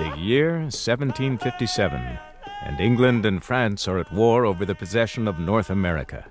[0.00, 2.18] The year 1757,
[2.62, 6.26] and England and France are at war over the possession of North America.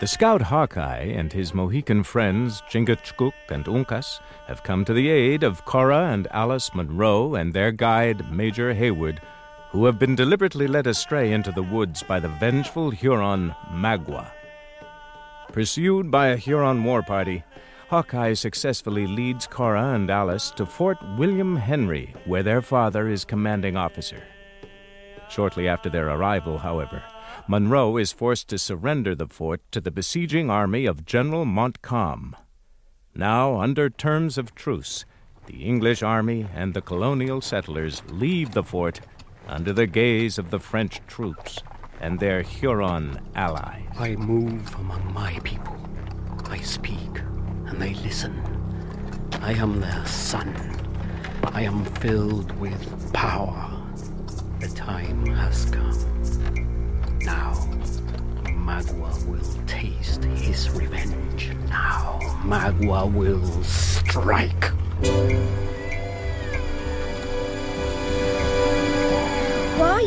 [0.00, 5.44] The scout Hawkeye and his Mohican friends Chingachgook and Uncas have come to the aid
[5.44, 9.20] of Cora and Alice Munro and their guide Major Heyward,
[9.74, 14.30] who have been deliberately led astray into the woods by the vengeful Huron Magua.
[15.48, 17.42] Pursued by a Huron war party,
[17.88, 23.76] Hawkeye successfully leads Cora and Alice to Fort William Henry, where their father is commanding
[23.76, 24.22] officer.
[25.28, 27.02] Shortly after their arrival, however,
[27.48, 32.36] Munro is forced to surrender the fort to the besieging army of General Montcalm.
[33.12, 35.04] Now, under terms of truce,
[35.46, 39.00] the English army and the colonial settlers leave the fort
[39.46, 41.62] under the gaze of the French troops
[42.00, 43.86] and their Huron allies.
[43.98, 45.76] I move among my people.
[46.46, 47.18] I speak,
[47.66, 48.34] and they listen.
[49.40, 50.54] I am their son.
[51.44, 53.70] I am filled with power.
[54.60, 57.18] The time has come.
[57.20, 57.52] Now,
[58.44, 61.50] Magua will taste his revenge.
[61.68, 64.72] Now, Magua will strike.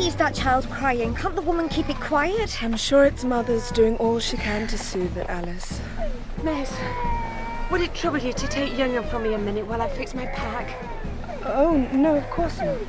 [0.06, 1.14] Is that child crying?
[1.14, 2.62] Can't the woman keep it quiet?
[2.62, 5.80] I'm sure its mother's doing all she can to soothe it, Alice.
[6.42, 6.72] Miss,
[7.70, 10.26] would it trouble you to take Young'un from me a minute while I fix my
[10.26, 10.74] pack?
[11.44, 12.78] Oh, no, of course not.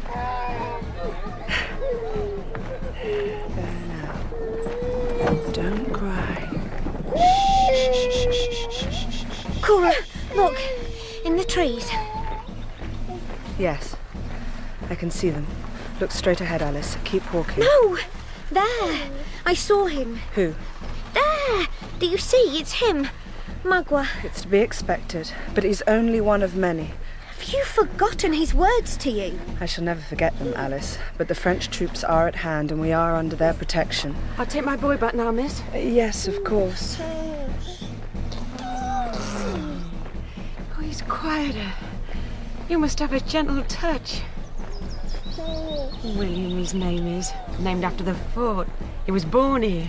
[3.02, 4.14] There now.
[5.52, 6.50] Don't cry.
[9.62, 9.94] Cora,
[10.36, 10.58] look,
[11.26, 11.90] in the trees.
[13.58, 13.96] Yes,
[14.90, 15.48] I can see them.
[16.00, 16.98] Look straight ahead, Alice.
[17.04, 17.64] Keep walking.
[17.64, 17.98] No,
[18.52, 19.10] there.
[19.46, 20.20] I saw him.
[20.36, 20.56] Who?
[21.14, 21.68] There.
[22.00, 22.58] Do you see?
[22.58, 23.10] It's him.
[23.64, 24.08] Magua.
[24.24, 26.92] It's to be expected, but he's only one of many.
[27.38, 29.38] Have you forgotten his words to you?
[29.60, 30.98] I shall never forget them, Alice.
[31.18, 34.16] But the French troops are at hand, and we are under their protection.
[34.38, 35.62] I'll take my boy back now, miss.
[35.74, 36.98] Uh, yes, of course.
[38.62, 39.92] Oh,
[40.82, 41.74] he's quieter.
[42.70, 44.22] You must have a gentle touch.
[46.04, 47.32] William, his name is.
[47.60, 48.68] Named after the fort.
[49.06, 49.88] He was born here.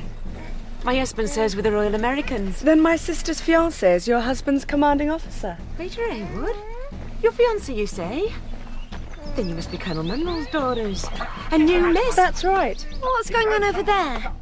[0.83, 2.61] My husband serves with the Royal Americans.
[2.61, 5.59] Then my sister's fiancé is your husband's commanding officer.
[5.78, 6.56] Major Heyward?
[7.22, 8.33] Your fiancé, you say?
[9.37, 11.05] Then you must be Colonel Munro's daughters.
[11.53, 12.17] A new miss.
[12.17, 12.84] That's right.
[13.00, 14.32] What's going on over there?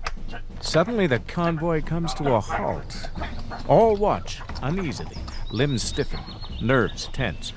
[0.60, 3.10] Suddenly, the convoy comes to a halt.
[3.68, 5.16] All watch uneasily,
[5.50, 6.20] limbs stiffen,
[6.60, 7.52] nerves tense.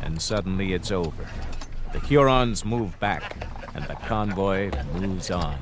[0.00, 1.26] And suddenly it's over.
[1.94, 3.36] The Hurons move back,
[3.76, 5.56] and the convoy moves on.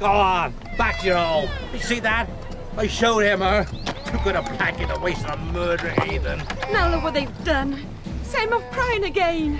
[0.00, 1.50] Go on, back to your hole.
[1.74, 2.30] You see that?
[2.78, 3.64] I showed him her.
[4.06, 6.42] Too good a packet to waste on a murder heathen.
[6.72, 7.86] Now look what they've done.
[8.22, 9.58] Same of crying again.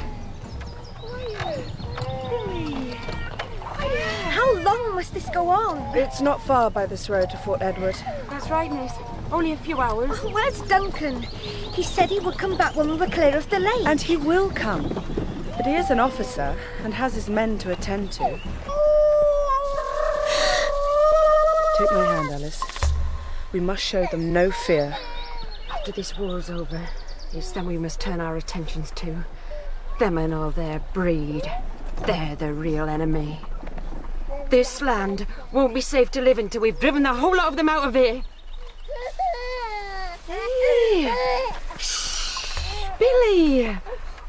[1.02, 1.62] Why?
[4.30, 5.94] How long must this go on?
[5.94, 7.96] It's not far by this road to Fort Edward.
[8.30, 8.92] That's right, miss.
[9.34, 10.20] Only a few hours.
[10.22, 11.22] Oh, where's Duncan?
[11.22, 13.84] He said he would come back when we were clear of the lake.
[13.84, 14.88] And he will come.
[15.56, 18.38] But he is an officer and has his men to attend to.
[21.78, 22.62] Take my hand, Alice.
[23.50, 24.96] We must show them no fear.
[25.68, 26.88] After this war's over,
[27.32, 29.24] it's them we must turn our attentions to.
[29.98, 31.50] Them and all their breed.
[32.06, 33.40] They're the real enemy.
[34.50, 37.56] This land won't be safe to live in till we've driven the whole lot of
[37.56, 38.22] them out of here.
[41.02, 41.50] Hey!
[41.78, 42.88] Shh!
[42.98, 43.66] Billy!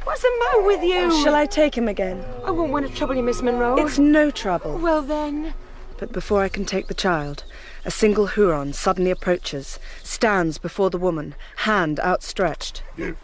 [0.03, 1.09] What's the matter with you?
[1.11, 2.23] Oh, shall I take him again?
[2.43, 3.75] I won't want to trouble you, Miss Munro.
[3.77, 4.77] It's no trouble.
[4.79, 5.53] Well then.
[5.97, 7.43] But before I can take the child,
[7.85, 12.83] a single Huron suddenly approaches, stands before the woman, hand outstretched.
[12.97, 13.15] Give.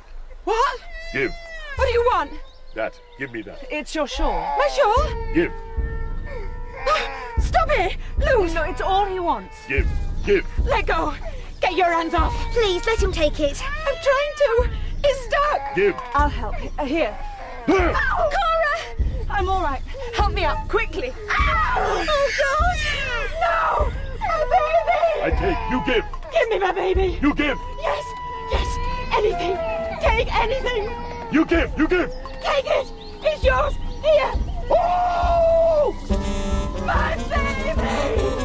[0.43, 0.79] What?
[1.11, 1.33] Give.
[1.75, 2.31] What do you want?
[2.75, 2.99] That.
[3.17, 3.65] Give me that.
[3.71, 4.39] It's your shawl.
[4.57, 5.33] My shawl?
[5.33, 5.51] Give.
[6.87, 7.97] Ah, stop it!
[8.17, 8.53] Loose!
[8.53, 9.55] No, it's all he wants.
[9.67, 9.87] Give.
[10.25, 10.45] Give.
[10.65, 11.13] Let go!
[11.61, 12.33] Get your hands off!
[12.53, 13.61] Please, let him take it.
[13.61, 14.69] I'm trying to!
[15.03, 15.75] It's stuck!
[15.75, 15.95] Give.
[16.15, 16.55] I'll help.
[16.77, 17.15] Uh, here.
[17.69, 18.29] Ow!
[18.35, 19.05] Cora!
[19.29, 19.81] I'm all right.
[20.15, 21.13] Help me up, quickly.
[21.29, 22.05] Ow!
[22.09, 22.77] Oh, God!
[23.41, 23.91] No!
[24.19, 24.99] My baby!
[25.23, 25.71] I take.
[25.71, 26.05] You give.
[26.33, 27.19] Give me my baby!
[27.21, 27.57] You give.
[27.79, 28.05] Yes!
[28.51, 28.77] Yes!
[29.13, 29.57] Anything!
[30.01, 30.89] Take anything!
[31.31, 31.71] You give.
[31.77, 32.11] You give.
[32.41, 32.91] Take it!
[33.21, 33.75] It's yours!
[34.01, 34.33] Here!
[34.71, 35.95] Oh!
[36.87, 38.40] My baby!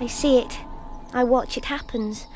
[0.00, 0.58] I see it.
[1.12, 2.26] I watch it happens.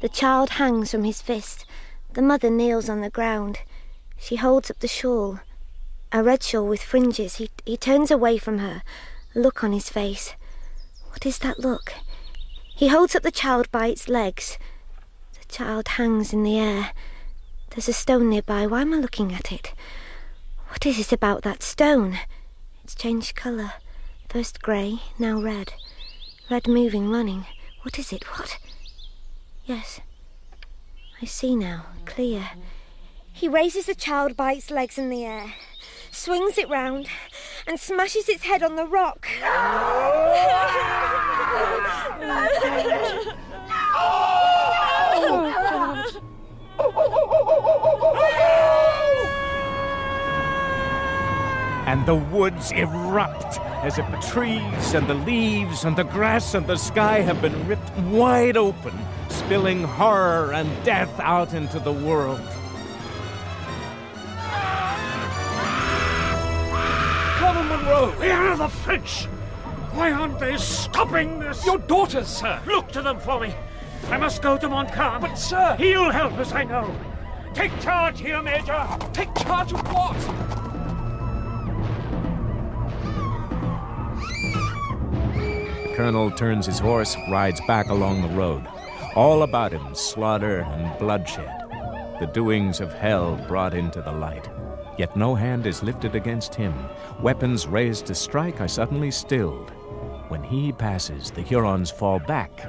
[0.00, 1.64] The child hangs from his fist,
[2.12, 3.60] The mother kneels on the ground.
[4.18, 5.40] She holds up the shawl,
[6.12, 7.36] a red shawl with fringes.
[7.36, 8.82] He, he turns away from her,
[9.34, 10.34] a look on his face.
[11.10, 11.94] What is that look?
[12.74, 14.58] He holds up the child by its legs.
[15.38, 16.92] The child hangs in the air.
[17.70, 18.66] There's a stone nearby.
[18.66, 19.72] Why am I looking at it?
[20.68, 22.18] What is it about that stone?
[22.84, 23.72] It's changed colour.
[24.28, 25.72] First grey, now red.
[26.50, 27.46] Red moving, running.
[27.82, 28.24] What is it?
[28.36, 28.58] What?
[29.66, 30.00] Yes.
[31.22, 32.50] I see now, clear.
[33.32, 35.54] He raises the child by its legs in the air,
[36.10, 37.06] swings it round,
[37.68, 39.28] and smashes its head on the rock.
[51.90, 56.64] and the woods erupt as if the trees and the leaves and the grass and
[56.68, 58.96] the sky have been ripped wide open,
[59.28, 62.38] spilling horror and death out into the world.
[67.38, 68.12] Colonel Munro!
[68.20, 69.24] Where are the French?
[69.94, 71.66] Why aren't they stopping this?
[71.66, 72.62] Your daughters, sir!
[72.66, 73.52] Look to them for me.
[74.10, 75.22] I must go to Montcalm.
[75.22, 75.74] But, sir!
[75.76, 76.94] He'll help us, I know.
[77.52, 78.86] Take charge here, Major!
[79.12, 80.59] Take charge of what?
[86.00, 88.66] Colonel turns his horse, rides back along the road.
[89.14, 91.52] All about him, slaughter and bloodshed.
[92.18, 94.48] The doings of hell brought into the light.
[94.96, 96.72] Yet no hand is lifted against him.
[97.20, 99.72] Weapons raised to strike are suddenly stilled.
[100.28, 102.64] When he passes, the Hurons fall back.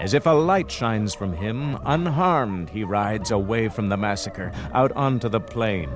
[0.00, 4.90] As if a light shines from him, unharmed he rides away from the massacre, out
[4.96, 5.88] onto the plain,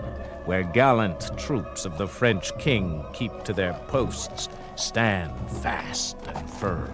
[0.45, 6.93] where gallant troops of the French king keep to their posts, stand fast and firm.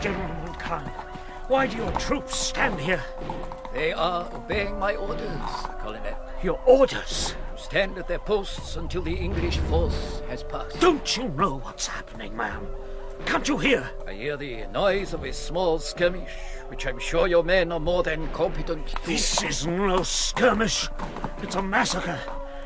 [0.00, 0.82] General Montcalm,
[1.46, 3.04] why do your troops stand here?
[3.72, 5.28] They are obeying my orders,
[5.78, 6.00] Colonel.
[6.42, 7.36] Your orders?
[7.56, 10.80] Stand at their posts until the English force has passed.
[10.80, 12.66] Don't you know what's happening, man?
[13.26, 13.90] Can't you hear?
[14.06, 16.30] I hear the noise of a small skirmish,
[16.68, 19.06] which I'm sure your men are more than competent to.
[19.06, 20.88] This is no skirmish.
[21.42, 22.18] It's a massacre,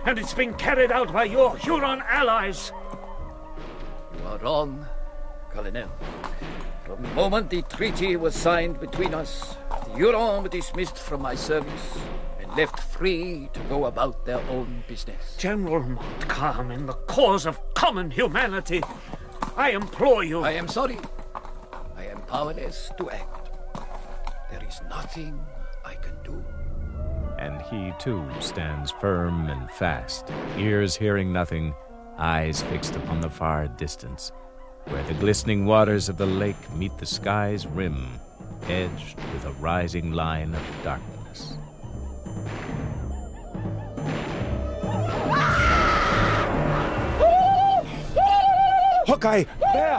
[0.05, 2.73] and it's been carried out by your Huron allies.
[4.19, 4.87] You are wrong,
[5.51, 5.91] Colonel.
[6.85, 11.35] From the moment the treaty was signed between us, the Hurons were dismissed from my
[11.35, 11.99] service
[12.39, 15.37] and left free to go about their own business.
[15.39, 18.83] General Montcalm, in the cause of common humanity,
[19.57, 20.43] I implore you.
[20.43, 20.99] I am sorry.
[21.97, 23.51] I am powerless to act.
[24.51, 25.39] There is nothing
[25.85, 26.45] I can do.
[27.39, 31.75] And he too stands firm and fast, ears hearing nothing,
[32.19, 34.33] eyes fixed upon the far distance,
[34.87, 38.09] where the glistening waters of the lake meet the sky's rim,
[38.69, 41.57] edged with a rising line of darkness.
[49.07, 49.45] Hawkeye!
[49.73, 49.99] There!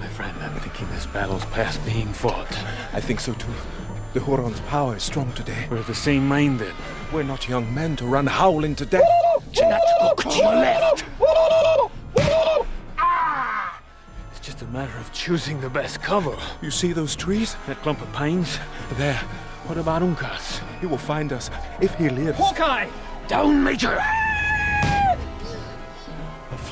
[0.00, 2.52] My friend, I'm thinking this battle's past being fought.
[2.92, 3.52] I think so too.
[4.12, 5.66] The Huron's power is strong today.
[5.70, 6.74] We're of the same mind then.
[7.12, 9.04] We're not young men to run howling to death.
[9.52, 11.04] Chingachgook, to your left.
[12.98, 13.80] Ah!
[14.32, 16.36] It's just a matter of choosing the best cover.
[16.60, 17.56] You see those trees?
[17.66, 18.58] That clump of pines?
[18.94, 19.20] There.
[19.66, 20.60] What about Uncas?
[20.80, 21.50] He will find us
[21.80, 22.38] if he lives.
[22.38, 22.88] Hawkeye!
[23.28, 23.98] Down, Major!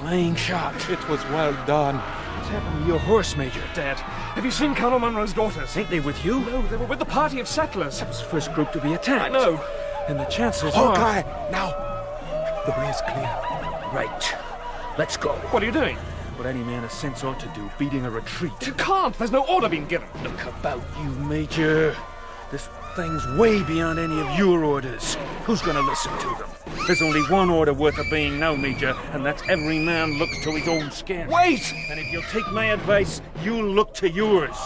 [0.02, 0.90] A flying shot.
[0.90, 1.96] It was well done.
[1.96, 3.62] What's happened to your horse, Major?
[3.72, 5.76] Dad, have you seen Colonel Munro's daughters?
[5.76, 6.40] Ain't they with you?
[6.40, 8.00] No, they were with the party of settlers.
[8.00, 9.24] That was the first group to be attacked.
[9.24, 9.64] I know.
[10.08, 11.22] And the chances Hawkeye!
[11.22, 11.50] are...
[11.52, 11.70] Now!
[12.66, 13.30] The way is clear.
[13.92, 14.34] Right.
[14.98, 15.34] Let's go.
[15.50, 15.96] What are you doing?
[16.36, 18.66] What any man of sense ought to do, beating a retreat.
[18.66, 19.16] You can't.
[19.16, 20.08] There's no order being given.
[20.24, 21.94] Look about you, Major.
[22.50, 25.16] This thing's way beyond any of your orders.
[25.44, 26.50] Who's gonna listen to them?
[26.86, 30.68] There's only one order worth obeying now, Major, and that's every man looks to his
[30.68, 31.28] own skin.
[31.28, 31.72] Wait!
[31.90, 34.56] And if you'll take my advice, you'll look to yours.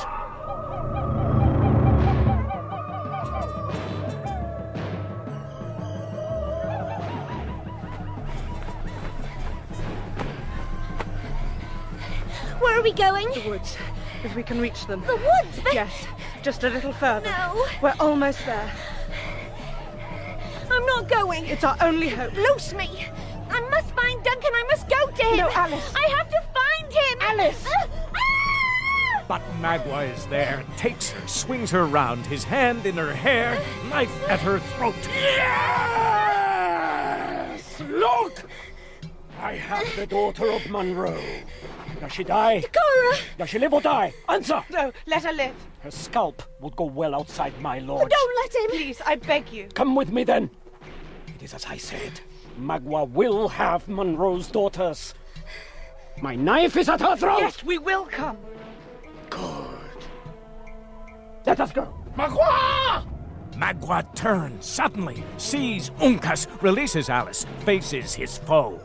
[12.60, 13.28] Where are we going?
[13.32, 13.76] The woods.
[14.24, 15.02] If we can reach them.
[15.06, 15.60] The woods?
[15.62, 16.06] But Yes,
[16.46, 17.28] just a little further.
[17.28, 17.66] No.
[17.82, 18.72] We're almost there.
[20.70, 21.44] I'm not going.
[21.46, 22.34] It's our only hope.
[22.34, 23.08] Loose me.
[23.50, 24.52] I must find Duncan.
[24.54, 25.38] I must go to him.
[25.38, 25.92] No, Alice.
[25.96, 27.18] I have to find him.
[27.20, 27.66] Alice.
[27.66, 29.24] Ah!
[29.26, 33.60] But Magua is there, takes her, swings her round, his hand in her hair,
[33.90, 34.94] knife at her throat.
[35.08, 35.40] Yes!
[37.80, 38.44] Look!
[39.40, 41.20] I have the daughter of Munro.
[42.00, 42.62] Does she die?
[42.62, 43.16] Cora!
[43.38, 44.12] Does she live or die?
[44.28, 44.62] Answer!
[44.70, 45.54] No, let her live.
[45.80, 48.02] Her scalp would go well outside my lord.
[48.04, 48.70] Oh, don't let him!
[48.70, 49.68] Please, I beg you.
[49.74, 50.50] Come with me then.
[51.34, 52.20] It is as I said.
[52.60, 55.14] Magua will have Munro's daughters.
[56.22, 57.40] My knife is at her throat.
[57.40, 58.38] Yes, we will come.
[59.30, 59.76] Good.
[61.44, 61.94] Let us go.
[62.16, 63.06] Magua!
[63.52, 68.80] Magua turns suddenly, sees Uncas, releases Alice, faces his foe.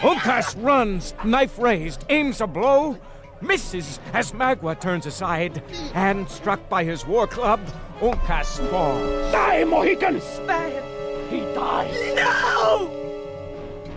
[0.00, 2.96] Uncas runs, knife raised, aims a blow,
[3.40, 5.60] misses as Magua turns aside,
[5.92, 7.60] and struck by his war club,
[8.00, 9.32] Uncas falls.
[9.32, 10.20] Die, Mohican!
[10.20, 11.30] Spare him.
[11.30, 12.14] He dies.
[12.14, 12.90] No!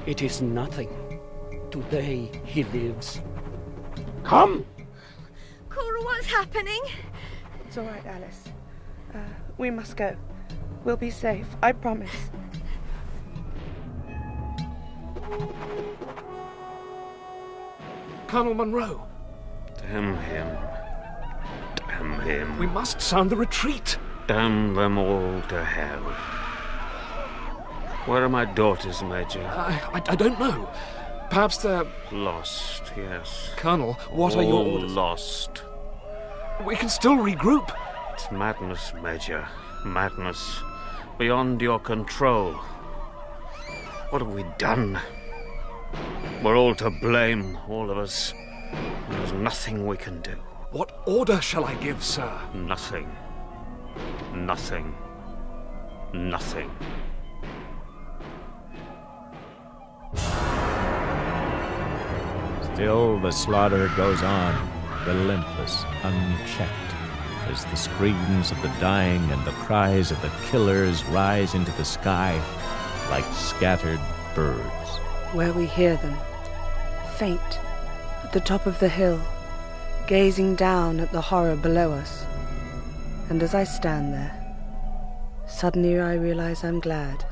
[0.07, 0.89] It is nothing.
[1.69, 3.21] Today he lives.
[4.23, 4.65] Come!
[5.69, 6.81] Cora, what's happening?
[7.65, 8.45] It's all right, Alice.
[9.13, 9.19] Uh,
[9.59, 10.15] we must go.
[10.83, 12.31] We'll be safe, I promise.
[18.27, 19.07] Colonel Munro,
[19.81, 20.47] Damn him.
[21.87, 22.57] Damn him.
[22.57, 23.97] we must sound the retreat.
[24.27, 25.99] Damn them all to hell.
[28.05, 29.43] Where are my daughters, Major?
[29.43, 30.69] I, I, I don't know.
[31.29, 31.85] Perhaps they're.
[32.11, 33.49] Lost, yes.
[33.57, 34.91] Colonel, what are your All orders?
[34.93, 35.63] lost.
[36.65, 37.69] We can still regroup.
[38.13, 39.47] It's madness, Major.
[39.85, 40.59] Madness.
[41.17, 42.53] Beyond your control.
[44.09, 44.99] What have we done?
[46.43, 48.33] We're all to blame, all of us.
[49.09, 50.35] There's nothing we can do.
[50.71, 52.31] What order shall I give, sir?
[52.53, 53.15] Nothing.
[54.33, 54.95] Nothing.
[56.13, 56.71] Nothing.
[62.73, 64.69] Still, the slaughter goes on,
[65.05, 66.95] relentless, unchecked,
[67.49, 71.85] as the screams of the dying and the cries of the killers rise into the
[71.85, 72.41] sky
[73.09, 73.99] like scattered
[74.33, 74.99] birds.
[75.33, 76.17] Where we hear them,
[77.15, 77.59] faint,
[78.23, 79.17] at the top of the hill,
[80.05, 82.25] gazing down at the horror below us.
[83.29, 84.35] And as I stand there,
[85.47, 87.23] suddenly I realize I'm glad.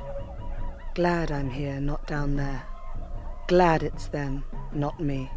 [0.96, 2.63] Glad I'm here, not down there.
[3.48, 5.29] Glad it's them, not me.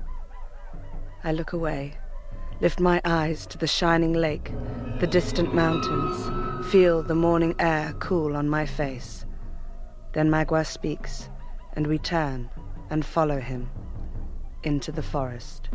[1.25, 1.95] I look away,
[2.61, 4.53] lift my eyes to the shining lake,
[5.01, 9.27] the distant mountains, feel the morning air cool on my face.
[10.13, 11.29] Then Magua speaks,
[11.75, 12.51] and we turn
[12.91, 13.71] and follow him
[14.63, 15.69] into the forest.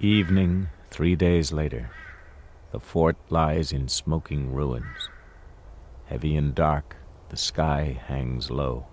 [0.00, 1.90] Evening, three days later.
[2.72, 5.08] The fort lies in smoking ruins.
[6.06, 6.96] Heavy and dark,
[7.32, 8.84] the sky hangs low.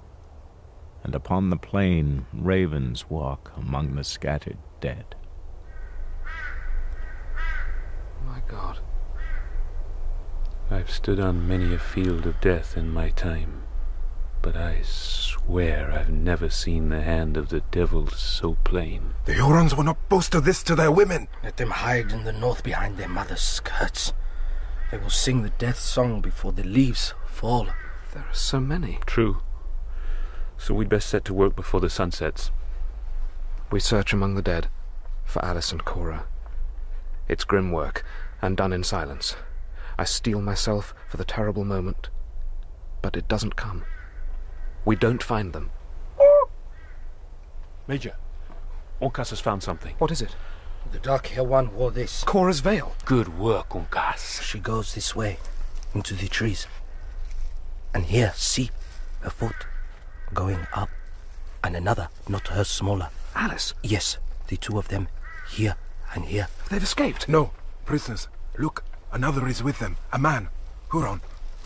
[1.03, 5.13] And upon the plain, ravens walk among the scattered dead.
[8.25, 8.79] My God.
[10.71, 13.63] I've stood on many a field of death in my time,
[14.41, 19.15] but I swear I've never seen the hand of the devil so plain.
[19.25, 21.27] The Hurons will not boast of this to their women.
[21.43, 24.13] Let them hide in the north behind their mothers' skirts.
[24.91, 27.67] They will sing the death song before the leaves fall.
[28.13, 28.99] There are so many.
[29.05, 29.41] True.
[30.57, 32.51] So we'd best set to work before the sun sets.
[33.71, 34.67] We search among the dead
[35.25, 36.25] for Alice and Cora.
[37.27, 38.03] It's grim work,
[38.41, 39.35] and done in silence.
[39.99, 42.09] I steel myself for the terrible moment,
[43.01, 43.83] but it doesn't come.
[44.85, 45.69] We don't find them.
[47.87, 48.15] Major,
[49.01, 49.95] Uncas has found something.
[49.99, 50.35] What is it?
[50.91, 52.23] The dark hair one wore this.
[52.23, 52.95] Cora's veil.
[53.05, 54.41] Good work, Uncas.
[54.41, 55.37] She goes this way,
[55.93, 56.65] into the trees.
[57.93, 58.69] And here, see,
[59.23, 59.65] a foot
[60.33, 60.89] going up,
[61.63, 63.09] and another, not her smaller.
[63.35, 63.73] Alice.
[63.83, 64.17] Yes,
[64.47, 65.07] the two of them,
[65.49, 65.75] here
[66.13, 66.47] and here.
[66.69, 67.27] They've escaped.
[67.27, 67.51] No,
[67.85, 68.27] prisoners.
[68.57, 69.97] Look, another is with them.
[70.11, 70.49] A man.
[70.91, 71.21] Huron.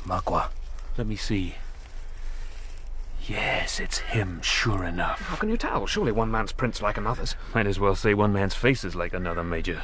[0.05, 0.49] Magua.
[0.97, 1.55] Let me see.
[3.25, 5.21] Yes, it's him, sure enough.
[5.21, 5.87] How can you tell?
[5.87, 7.37] Surely one man's print's like another's.
[7.55, 9.81] Might as well say one man's face is like another, Major.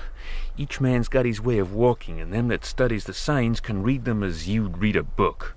[0.57, 4.03] Each man's got his way of walking, and them that studies the signs can read
[4.03, 5.55] them as you'd read a book.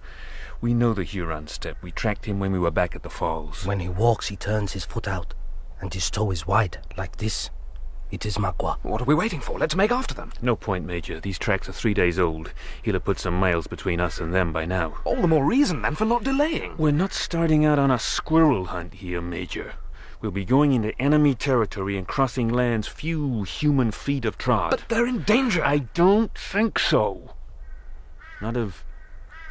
[0.62, 1.76] We know the Huron step.
[1.82, 3.66] We tracked him when we were back at the falls.
[3.66, 5.34] When he walks, he turns his foot out,
[5.80, 7.50] and his toe is wide, like this.
[8.12, 8.76] It is Magua.
[8.82, 9.58] What are we waiting for?
[9.58, 10.32] Let's make after them.
[10.40, 11.18] No point, Major.
[11.18, 12.52] These tracks are three days old.
[12.80, 14.98] He'll have put some miles between us and them by now.
[15.04, 16.76] All the more reason, then, for not delaying.
[16.76, 19.72] We're not starting out on a squirrel hunt here, Major.
[20.20, 24.70] We'll be going into enemy territory and crossing lands few human feet have trod.
[24.70, 25.64] But they're in danger.
[25.64, 27.34] I don't think so.
[28.40, 28.84] Not of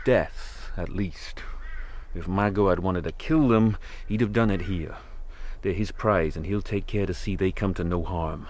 [0.06, 1.44] death, at least.
[2.14, 4.96] If Magua had wanted to kill them, he'd have done it here.
[5.62, 8.48] They're his prize, and he'll take care to see they come to no harm.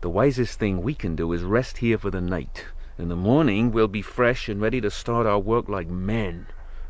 [0.00, 2.66] The wisest thing we can do is rest here for the night.
[2.98, 6.46] In the morning, we'll be fresh and ready to start our work like men,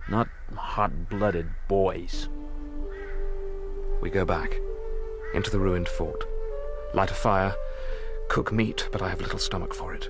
[0.08, 2.28] not hot-blooded boys.
[4.00, 4.58] We go back,
[5.34, 6.24] into the ruined fort.
[6.94, 7.54] Light a fire,
[8.28, 10.08] cook meat, but I have little stomach for it.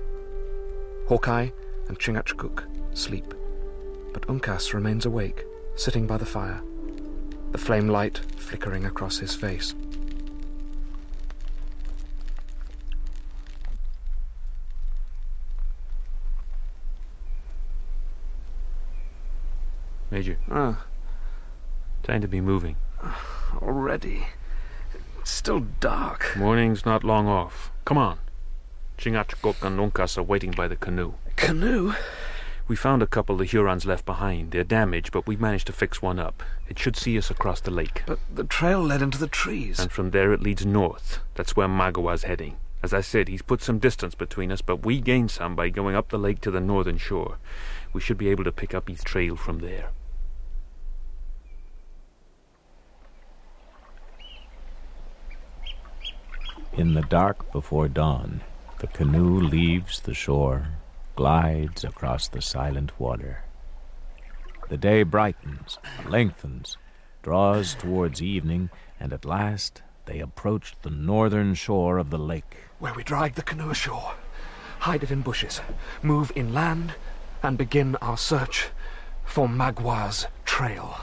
[1.07, 1.49] Hawkeye
[1.87, 2.63] and Chingachgook
[2.95, 3.33] sleep,
[4.13, 6.61] but Uncas remains awake, sitting by the fire,
[7.51, 9.73] the flame light flickering across his face.
[20.11, 20.37] Major.
[20.49, 20.85] Ah.
[22.03, 22.75] Time to be moving.
[23.61, 24.27] Already.
[25.19, 26.33] It's still dark.
[26.35, 27.71] Morning's not long off.
[27.85, 28.17] Come on.
[28.97, 31.13] Chingachgook and Uncas are waiting by the canoe.
[31.35, 31.93] Canoe?
[32.69, 34.51] We found a couple the Hurons left behind.
[34.51, 36.43] They're damaged, but we managed to fix one up.
[36.67, 38.03] It should see us across the lake.
[38.05, 39.79] But the trail led into the trees.
[39.79, 41.17] And from there it leads north.
[41.33, 42.57] That's where Magua's heading.
[42.83, 45.95] As I said, he's put some distance between us, but we gained some by going
[45.95, 47.37] up the lake to the northern shore.
[47.91, 49.89] We should be able to pick up his trail from there.
[56.73, 58.41] In the dark before dawn,
[58.77, 60.67] the canoe leaves the shore,
[61.19, 63.43] glides across the silent water.
[64.69, 66.77] The day brightens, lengthens,
[67.21, 68.69] draws towards evening,
[69.01, 72.55] and at last they approach the northern shore of the lake.
[72.79, 74.13] Where we drag the canoe ashore,
[74.79, 75.59] hide it in bushes,
[76.01, 76.93] move inland,
[77.43, 78.69] and begin our search
[79.25, 81.01] for Magua's trail.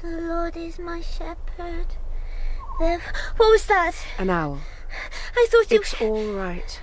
[0.00, 1.88] The Lord is my shepherd.
[2.78, 3.02] There.
[3.36, 3.94] What was that?
[4.18, 4.60] An owl.
[5.36, 5.78] I thought you.
[5.80, 6.80] It's all right.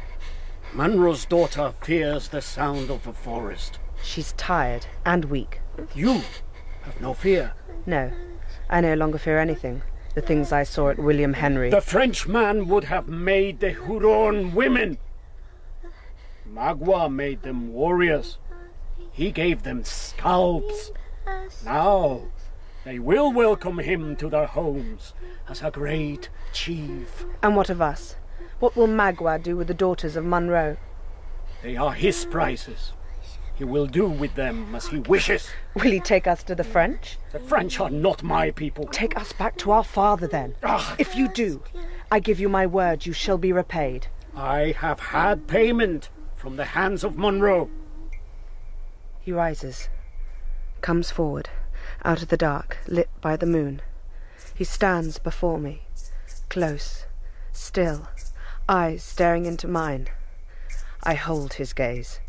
[0.73, 3.79] Munro's daughter fears the sound of the forest.
[4.01, 5.59] She's tired and weak.
[5.95, 6.21] You
[6.83, 7.53] have no fear.
[7.85, 8.11] No,
[8.69, 9.81] I no longer fear anything.
[10.15, 11.69] The things I saw at William Henry.
[11.69, 14.97] The Frenchman would have made the Huron women.
[16.47, 18.37] Magua made them warriors.
[19.11, 20.91] He gave them scalps.
[21.63, 22.23] Now
[22.85, 25.13] they will welcome him to their homes
[25.47, 27.25] as a great chief.
[27.41, 28.15] And what of us?
[28.59, 30.77] What will Magua do with the daughters of Munro?
[31.61, 32.93] They are his prizes.
[33.55, 35.49] He will do with them as he wishes.
[35.75, 37.17] Will he take us to the French?
[37.31, 38.85] The French are not my people.
[38.87, 40.55] Take us back to our father, then.
[40.63, 40.95] Ah.
[40.97, 41.61] If you do,
[42.11, 44.07] I give you my word you shall be repaid.
[44.35, 47.69] I have had payment from the hands of Munro.
[49.21, 49.87] He rises,
[50.81, 51.49] comes forward,
[52.05, 53.81] out of the dark, lit by the moon.
[54.55, 55.83] He stands before me,
[56.49, 57.05] close,
[57.51, 58.07] still,
[58.67, 60.09] eyes staring into mine.
[61.03, 62.19] I hold his gaze.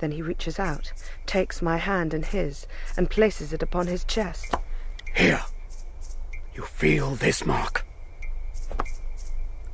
[0.00, 0.92] Then he reaches out,
[1.26, 2.66] takes my hand in his,
[2.96, 4.54] and places it upon his chest.
[5.14, 5.42] Here,
[6.54, 7.86] you feel this mark.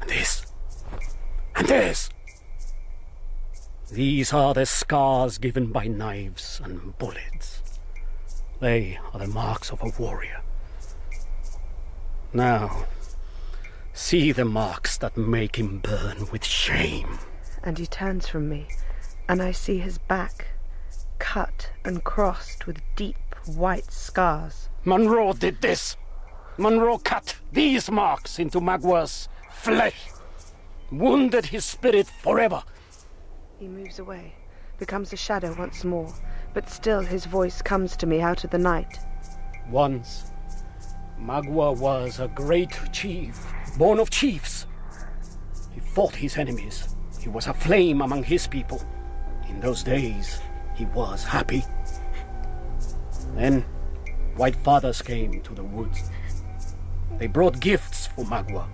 [0.01, 0.47] And this.
[1.57, 2.11] And this.
[3.91, 7.63] These are the scars given by knives and bullets.
[8.61, 10.41] They are the marks of a warrior.
[12.33, 12.87] Now,
[13.93, 17.21] see the marks that make him burn with shame.
[17.63, 18.67] And he turns from me,
[19.29, 20.49] and I see his back,
[21.21, 23.17] cut and crossed with deep
[23.47, 24.69] white scars.
[24.85, 25.97] Munro did this.
[26.57, 30.09] Munro cut these marks into Magua's flesh,
[30.91, 32.65] wounded his spirit forever.
[33.59, 34.35] He moves away,
[34.79, 36.13] becomes a shadow once more,
[36.59, 38.99] but still his voice comes to me out of the night.
[39.71, 40.33] Once,
[41.17, 43.39] Magua was a great chief,
[43.77, 44.67] born of chiefs.
[45.73, 46.97] He fought his enemies.
[47.21, 48.83] He was a flame among his people.
[49.49, 50.41] In those days,
[50.75, 51.63] he was happy.
[53.37, 53.65] Then,
[54.35, 56.11] white fathers came to the woods.
[57.19, 58.67] They brought gifts for Magua.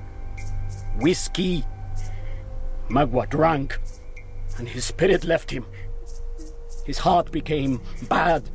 [1.00, 1.66] Whiskey.
[2.88, 3.78] Magua drank,
[4.56, 5.66] and his spirit left him.
[6.84, 8.50] His heart became bad.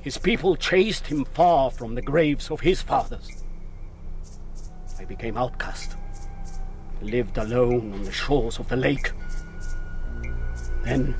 [0.00, 3.44] His people chased him far from the graves of his fathers.
[4.98, 5.96] I became outcast,
[7.00, 9.12] lived alone on the shores of the lake.
[10.84, 11.14] Then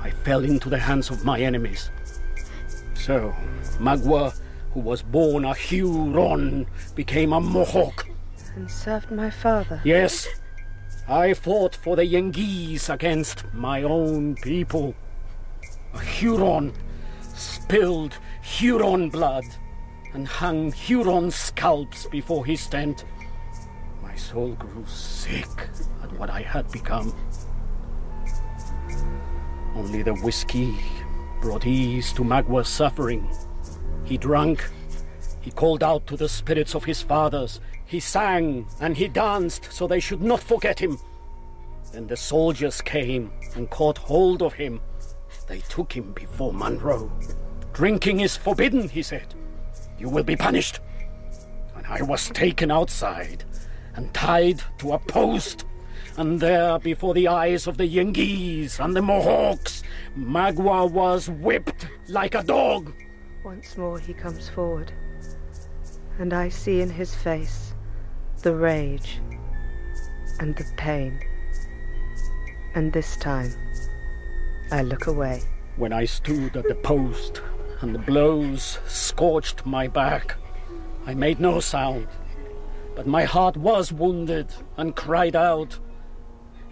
[0.00, 1.90] I fell into the hands of my enemies.
[2.94, 3.34] So,
[3.78, 4.38] Magua,
[4.72, 8.06] who was born a Huron, became a Mohawk.
[8.54, 9.80] And served my father.
[9.84, 10.26] Yes,
[11.08, 14.94] I fought for the Yengeese against my own people.
[15.96, 16.74] A Huron
[17.22, 19.44] spilled Huron blood
[20.12, 23.06] and hung Huron scalps before his tent.
[24.02, 25.48] My soul grew sick
[26.02, 27.14] at what I had become.
[29.74, 30.74] Only the whiskey
[31.40, 33.26] brought ease to Magua's suffering.
[34.04, 34.68] He drank,
[35.40, 39.86] he called out to the spirits of his fathers, he sang and he danced so
[39.86, 40.98] they should not forget him.
[41.92, 44.82] Then the soldiers came and caught hold of him.
[45.46, 47.10] They took him before Munro.
[47.72, 49.34] Drinking is forbidden, he said.
[49.98, 50.80] You will be punished.
[51.74, 53.44] And I was taken outside
[53.94, 55.64] and tied to a post.
[56.16, 59.82] And there, before the eyes of the Yengeese and the Mohawks,
[60.18, 62.92] Magua was whipped like a dog.
[63.44, 64.92] Once more he comes forward,
[66.18, 67.74] and I see in his face
[68.42, 69.20] the rage
[70.40, 71.20] and the pain.
[72.74, 73.52] And this time,
[74.70, 75.42] I look away.
[75.76, 77.42] When I stood at the post
[77.80, 80.36] and the blows scorched my back,
[81.06, 82.08] I made no sound.
[82.96, 85.78] But my heart was wounded and cried out.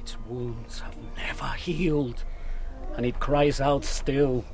[0.01, 2.25] Its wounds have never healed,
[2.97, 4.45] and it cries out still.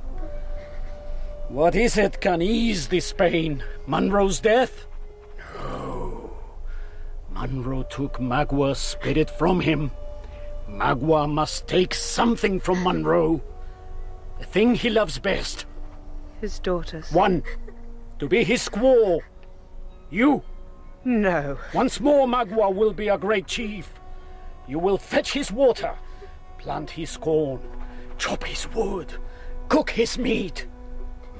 [1.47, 3.63] What is it can ease this pain?
[3.87, 4.85] Munro's death?
[5.55, 6.31] No.
[7.31, 9.91] Munro took Magua's spirit from him.
[10.71, 13.41] Magua must take something from Munro.
[14.39, 15.65] The thing he loves best.
[16.39, 17.11] His daughters.
[17.11, 17.43] One.
[18.19, 19.19] To be his squaw.
[20.09, 20.43] You.
[21.03, 21.57] No.
[21.73, 23.93] Once more, Magua will be a great chief.
[24.67, 25.93] You will fetch his water,
[26.57, 27.59] plant his corn,
[28.17, 29.13] chop his wood,
[29.67, 30.67] cook his meat.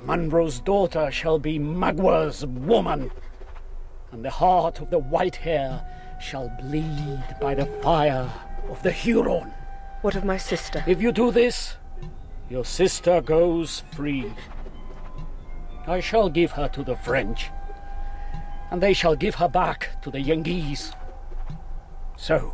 [0.03, 3.11] Munro's daughter shall be Magua's woman,
[4.11, 5.85] and the heart of the white hair
[6.19, 8.29] shall bleed by the fire
[8.69, 9.53] of the Huron.
[10.01, 10.83] What of my sister?
[10.87, 11.75] If you do this,
[12.49, 14.33] your sister goes free.
[15.87, 17.49] I shall give her to the French,
[18.69, 20.93] and they shall give her back to the Yengeese.
[22.17, 22.53] So,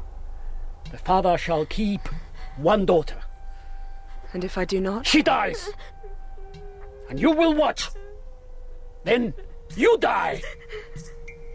[0.91, 2.07] the father shall keep
[2.57, 3.17] one daughter.
[4.33, 5.05] And if I do not?
[5.05, 5.69] She dies!
[7.09, 7.89] And you will watch!
[9.03, 9.33] Then
[9.75, 10.41] you die!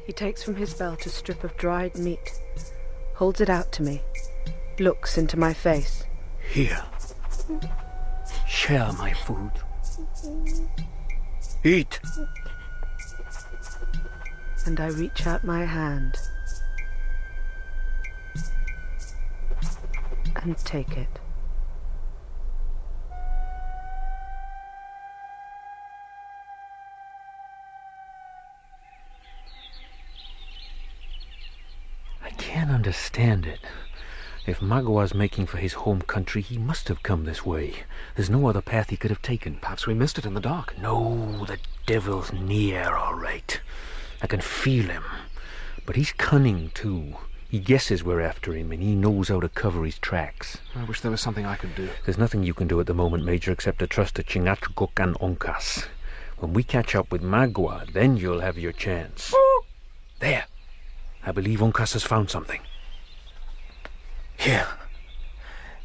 [0.06, 2.32] He takes from his belt a strip of dried meat,
[3.14, 4.02] holds it out to me,
[4.80, 6.04] looks into my face.
[6.50, 6.82] Here.
[8.46, 9.52] Share my food.
[11.64, 12.00] Eat.
[14.66, 16.16] And I reach out my hand
[20.36, 21.08] and take it.
[32.24, 33.60] I can't understand it.
[34.44, 37.84] If Magua's making for his home country, he must have come this way.
[38.16, 39.54] There's no other path he could have taken.
[39.56, 40.76] Perhaps we missed it in the dark.
[40.78, 43.60] No, the devil's near, all right.
[44.20, 45.04] I can feel him.
[45.86, 47.18] But he's cunning, too.
[47.48, 50.58] He guesses we're after him, and he knows how to cover his tracks.
[50.74, 51.90] I wish there was something I could do.
[52.04, 55.14] There's nothing you can do at the moment, Major, except to trust to Chingachgook and
[55.20, 55.86] Uncas.
[56.38, 59.32] When we catch up with Magua, then you'll have your chance.
[60.18, 60.46] There.
[61.24, 62.60] I believe Uncas has found something.
[64.42, 64.66] Here.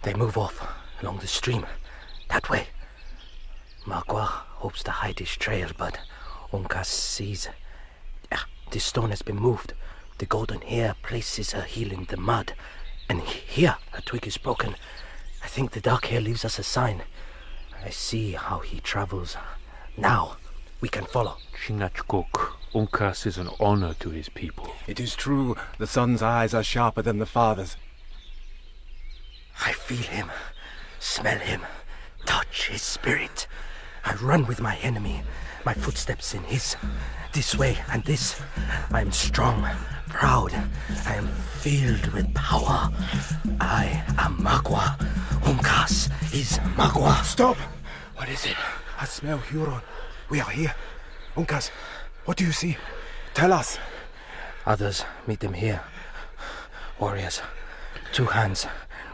[0.02, 0.68] They move off
[1.04, 1.64] along the stream.
[2.30, 2.70] That way.
[3.86, 6.00] Magua hopes to hide his trail, but
[6.52, 7.50] Uncas sees.
[8.32, 9.74] Ah, this stone has been moved.
[10.18, 12.56] The golden hair places her heel in the mud.
[13.08, 14.76] And here, a twig is broken.
[15.44, 17.04] I think the dark hair leaves us a sign.
[17.86, 19.38] I see how he travels.
[19.96, 20.38] Now,
[20.82, 21.38] we can follow.
[21.64, 22.54] Chingachgook.
[22.74, 24.74] Uncas is an honor to his people.
[24.88, 27.78] It is true, the son's eyes are sharper than the father's.
[29.66, 30.32] I feel him,
[31.00, 31.62] smell him,
[32.26, 33.48] touch his spirit.
[34.06, 35.22] I run with my enemy,
[35.66, 36.76] my footsteps in his.
[37.34, 38.42] This way and this.
[38.92, 39.68] I am strong,
[40.08, 40.54] proud.
[41.06, 41.28] I am
[41.60, 42.92] filled with power.
[43.60, 44.98] I am Magua.
[45.44, 47.24] Uncas is Magua.
[47.24, 47.58] Stop!
[48.16, 48.56] What is it?
[49.00, 49.82] I smell Huron.
[50.30, 50.74] We are here.
[51.36, 51.70] Uncas,
[52.26, 52.78] what do you see?
[53.34, 53.78] Tell us.
[54.66, 55.82] Others meet them here.
[57.00, 57.42] Warriors.
[58.12, 58.66] Two hands.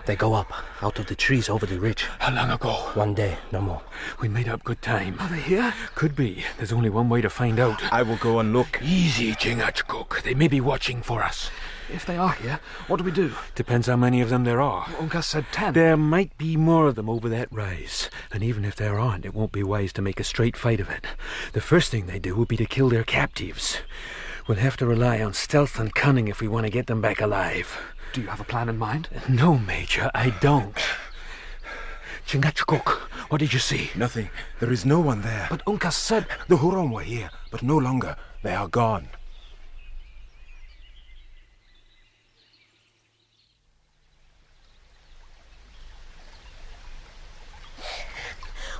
[0.05, 2.03] They go up, out of the trees over the ridge.
[2.19, 2.73] How long ago?
[2.93, 3.81] One day, no more.
[4.19, 5.15] We made up good time.
[5.19, 5.73] Are they here?
[5.95, 6.43] Could be.
[6.57, 7.81] There's only one way to find out.
[7.93, 8.81] I will go and look.
[8.83, 10.21] Easy, Chingachgook.
[10.23, 11.49] They may be watching for us.
[11.89, 13.31] If they are here, what do we do?
[13.55, 14.83] Depends how many of them there are.
[14.99, 15.73] Uncas said ten.
[15.73, 18.09] There might be more of them over that rise.
[18.31, 20.89] And even if there aren't, it won't be wise to make a straight fight of
[20.89, 21.05] it.
[21.53, 23.77] The first thing they do will be to kill their captives.
[24.47, 27.21] We'll have to rely on stealth and cunning if we want to get them back
[27.21, 27.77] alive.
[28.13, 29.09] Do you have a plan in mind?
[29.27, 30.77] No, Major, I don't.
[32.27, 32.87] Chingachgook,
[33.29, 33.89] what did you see?
[33.95, 34.29] Nothing.
[34.59, 35.47] There is no one there.
[35.49, 38.15] But Uncas said The Huron were here, but no longer.
[38.43, 39.07] They are gone.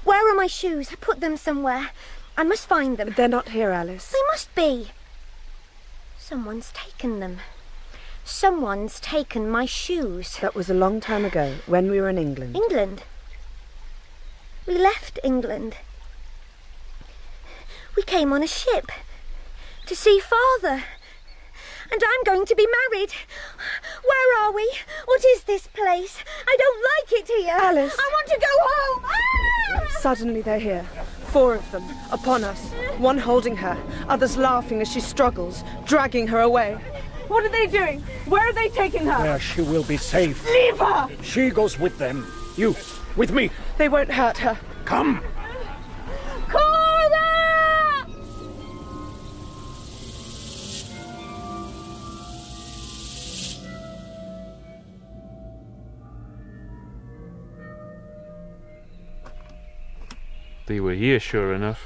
[0.04, 0.90] Where are my shoes?
[0.92, 1.90] I put them somewhere.
[2.38, 3.16] I must find them.
[3.18, 4.12] They're not here, Alice.
[4.12, 4.92] They must be.
[6.20, 7.40] Someone's taken them.
[8.26, 10.38] Someone's taken my shoes.
[10.42, 12.56] That was a long time ago, when we were in England.
[12.56, 13.04] England?
[14.66, 15.76] We left England.
[17.96, 18.92] We came on a ship
[19.86, 20.84] to see father.
[21.92, 23.12] And I'm going to be married.
[24.04, 24.74] Where are we?
[25.06, 26.18] What is this place?
[26.48, 27.56] I don't like it here.
[27.56, 27.96] Alice.
[28.00, 29.04] I want to go home.
[29.06, 29.88] Ah!
[30.00, 30.86] Suddenly they're here.
[31.28, 32.72] Four of them, upon us.
[32.98, 36.78] One holding her, others laughing as she struggles, dragging her away.
[37.28, 38.02] What are they doing?
[38.26, 39.24] Where are they taking her?
[39.24, 40.46] Where she will be safe.
[40.46, 41.10] Leave her!
[41.22, 42.32] She goes with them.
[42.58, 42.76] You,
[43.16, 43.50] with me.
[43.78, 44.58] They won't hurt her.
[44.86, 45.22] Come.
[46.50, 48.08] Cora!
[60.68, 61.82] They were here, sure enough.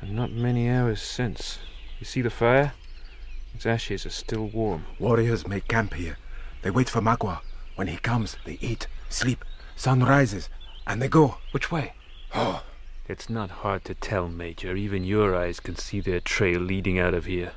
[0.00, 1.58] And not many hours since.
[1.98, 2.72] You see the fire?
[3.58, 4.84] Its ashes are still warm.
[5.00, 6.16] Warriors make camp here.
[6.62, 7.40] They wait for Magua.
[7.74, 9.44] When he comes, they eat, sleep.
[9.74, 10.48] Sun rises,
[10.86, 11.38] and they go.
[11.50, 11.94] Which way?
[12.32, 12.62] Oh,
[13.08, 14.76] It's not hard to tell, Major.
[14.76, 17.50] Even your eyes can see their trail leading out of here.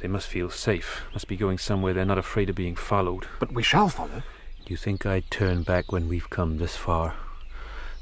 [0.00, 1.02] They must feel safe.
[1.12, 3.26] Must be going somewhere they're not afraid of being followed.
[3.38, 4.22] but we shall follow.
[4.66, 7.16] You think I'd turn back when we've come this far?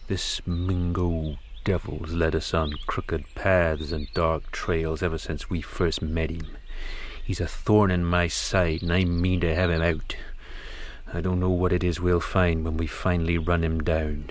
[0.07, 6.01] This Mingo devil's led us on crooked paths and dark trails ever since we first
[6.01, 6.47] met him.
[7.31, 10.17] He's a thorn in my side, and I mean to have him out.
[11.15, 14.31] I don't know what it is we'll find when we finally run him down,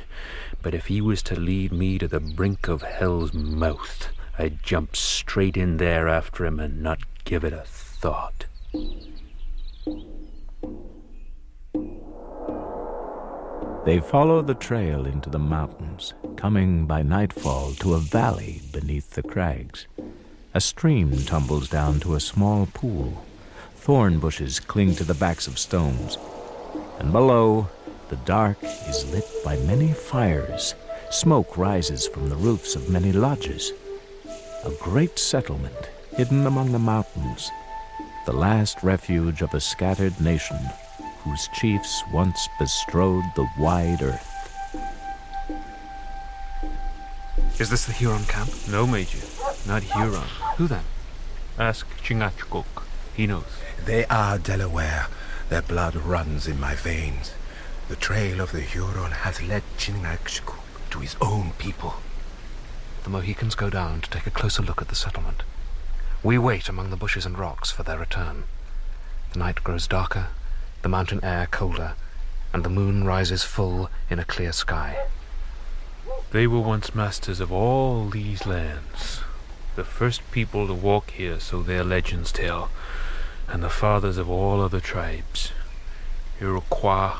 [0.61, 4.97] but if he was to lead me to the brink of hell's mouth, I'd jump
[4.97, 8.47] straight in there after him and not give it a thought.
[13.85, 19.23] They follow the trail into the mountains, coming by nightfall to a valley beneath the
[19.23, 19.87] crags.
[20.51, 23.23] A stream tumbles down to a small pool.
[23.75, 26.17] Thorn bushes cling to the backs of stones.
[26.97, 27.69] And below,
[28.09, 30.73] the dark is lit by many fires.
[31.11, 33.71] Smoke rises from the roofs of many lodges.
[34.65, 37.51] A great settlement hidden among the mountains,
[38.25, 40.57] the last refuge of a scattered nation
[41.19, 44.25] whose chiefs once bestrode the wide earth.
[47.59, 48.49] Is this the Huron camp?
[48.67, 49.28] No, Major.
[49.67, 50.27] Not Huron.
[50.57, 50.83] Who then?
[51.57, 52.83] Ask Chingachgook.
[53.13, 53.45] He knows.
[53.85, 55.07] They are Delaware.
[55.49, 57.33] Their blood runs in my veins.
[57.87, 60.55] The trail of the Huron has led Chingachgook
[60.91, 61.95] to his own people.
[63.03, 65.43] The Mohicans go down to take a closer look at the settlement.
[66.21, 68.43] We wait among the bushes and rocks for their return.
[69.33, 70.27] The night grows darker,
[70.81, 71.93] the mountain air colder,
[72.53, 75.05] and the moon rises full in a clear sky.
[76.31, 79.21] They were once masters of all these lands,
[79.75, 82.69] the first people to walk here, so their legends tell,
[83.47, 85.51] and the fathers of all other tribes
[86.41, 87.17] Iroquois,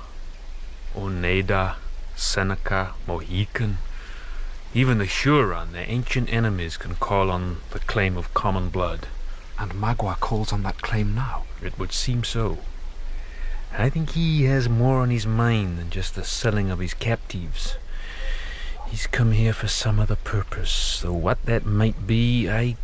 [0.95, 1.75] Oneida,
[2.15, 3.79] Seneca, Mohican.
[4.73, 9.07] Even the Huron, their ancient enemies, can call on the claim of common blood.
[9.57, 11.43] And Magua calls on that claim now.
[11.61, 12.59] It would seem so.
[13.77, 17.75] I think he has more on his mind than just the selling of his captives.
[18.89, 22.75] He's come here for some other purpose, though what that might be, I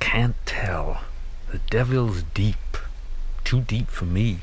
[0.00, 1.00] can't tell.
[1.50, 2.76] The devil's deep,
[3.42, 4.40] too deep for me.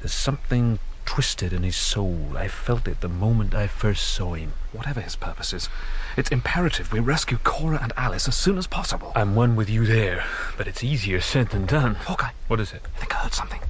[0.00, 2.32] There's something twisted in his soul.
[2.36, 4.52] I felt it the moment I first saw him.
[4.72, 5.68] Whatever his purpose is,
[6.16, 9.12] it's imperative we rescue Cora and Alice as soon as possible.
[9.14, 10.24] I'm one with you there,
[10.56, 11.94] but it's easier said than done.
[11.94, 12.82] Hawkeye, What is it?
[12.96, 13.60] I think I heard something.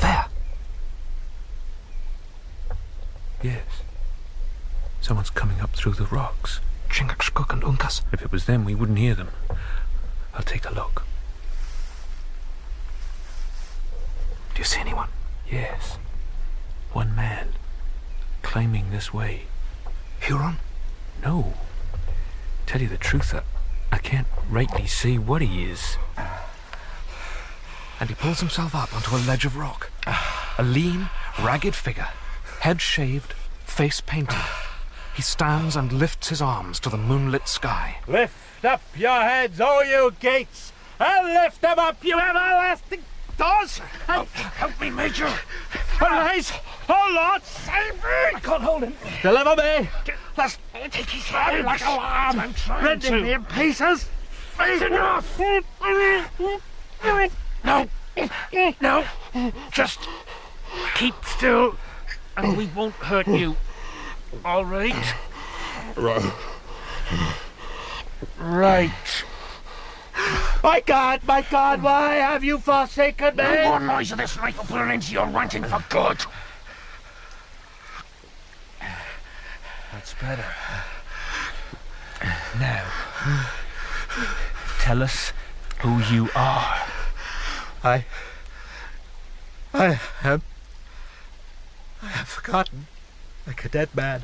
[0.00, 0.26] There.
[3.42, 3.83] Yes.
[5.04, 6.60] Someone's coming up through the rocks.
[6.88, 8.00] Chingachgook and Uncas.
[8.10, 9.28] If it was them, we wouldn't hear them.
[10.32, 11.02] I'll take a look.
[14.54, 15.10] Do you see anyone?
[15.46, 15.98] Yes.
[16.94, 17.48] One man.
[18.40, 19.42] Climbing this way.
[20.20, 20.56] Huron?
[21.22, 21.52] No.
[22.64, 23.42] Tell you the truth, I,
[23.92, 25.98] I can't rightly see what he is.
[28.00, 29.90] And he pulls himself up onto a ledge of rock.
[30.06, 30.54] Ah.
[30.56, 31.10] A lean,
[31.42, 32.08] ragged figure,
[32.60, 33.34] head shaved,
[33.66, 34.40] face painted.
[35.14, 37.98] He stands and lifts his arms to the moonlit sky.
[38.08, 43.04] Lift up your heads, all you gates, and lift them up, you everlasting
[43.38, 43.78] doors.
[44.06, 45.30] Help, help me, Major.
[46.00, 46.52] Arise,
[46.88, 48.00] oh Lord, save me.
[48.34, 48.94] I can't hold him.
[49.22, 49.88] Deliver me.
[50.36, 50.58] Let's
[50.90, 53.20] take his head like a lamb, I'm trying rending to.
[53.22, 54.08] me in pieces.
[54.58, 55.38] It's enough.
[57.64, 57.88] No,
[58.80, 59.04] no,
[59.70, 60.00] just
[60.96, 61.76] keep still,
[62.36, 63.56] and we won't hurt you.
[64.44, 65.14] All right?
[65.96, 66.32] Right.
[68.38, 69.24] Right.
[70.62, 73.42] My God, my God, why have you forsaken me?
[73.44, 76.24] No more noise of this knife will put an end to your ranting for good.
[79.92, 80.44] That's better.
[82.58, 82.84] Now,
[84.80, 85.32] tell us
[85.80, 86.76] who you are.
[87.82, 88.04] I.
[89.74, 90.42] I am.
[92.02, 92.86] I have forgotten,
[93.46, 94.22] like a dead man.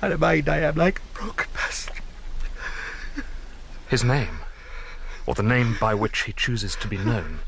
[0.00, 1.94] And in mind, I am like a broken vessel.
[3.88, 4.40] His name,
[5.26, 7.40] or the name by which he chooses to be known,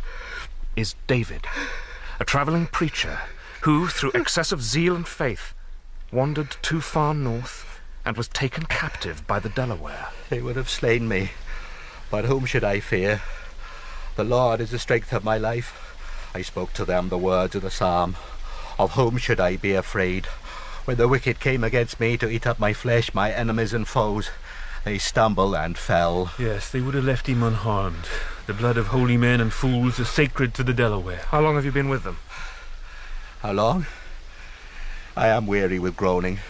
[0.76, 1.46] is David,
[2.20, 3.20] a travelling preacher
[3.62, 5.54] who, through excess of zeal and faith,
[6.12, 10.08] wandered too far north and was taken captive by the Delaware.
[10.28, 11.30] They would have slain me.
[12.10, 13.22] But whom should I fear?
[14.16, 15.80] The Lord is the strength of my life.
[16.34, 18.16] I spoke to them the words of the psalm.
[18.78, 20.26] Of whom should I be afraid?
[20.84, 24.30] When the wicked came against me to eat up my flesh, my enemies and foes,
[24.84, 26.32] they stumbled and fell.
[26.38, 28.04] Yes, they would have left him unharmed.
[28.46, 31.22] The blood of holy men and fools is sacred to the Delaware.
[31.28, 32.18] How long have you been with them?
[33.40, 33.86] How long?
[35.16, 36.40] I am weary with groaning.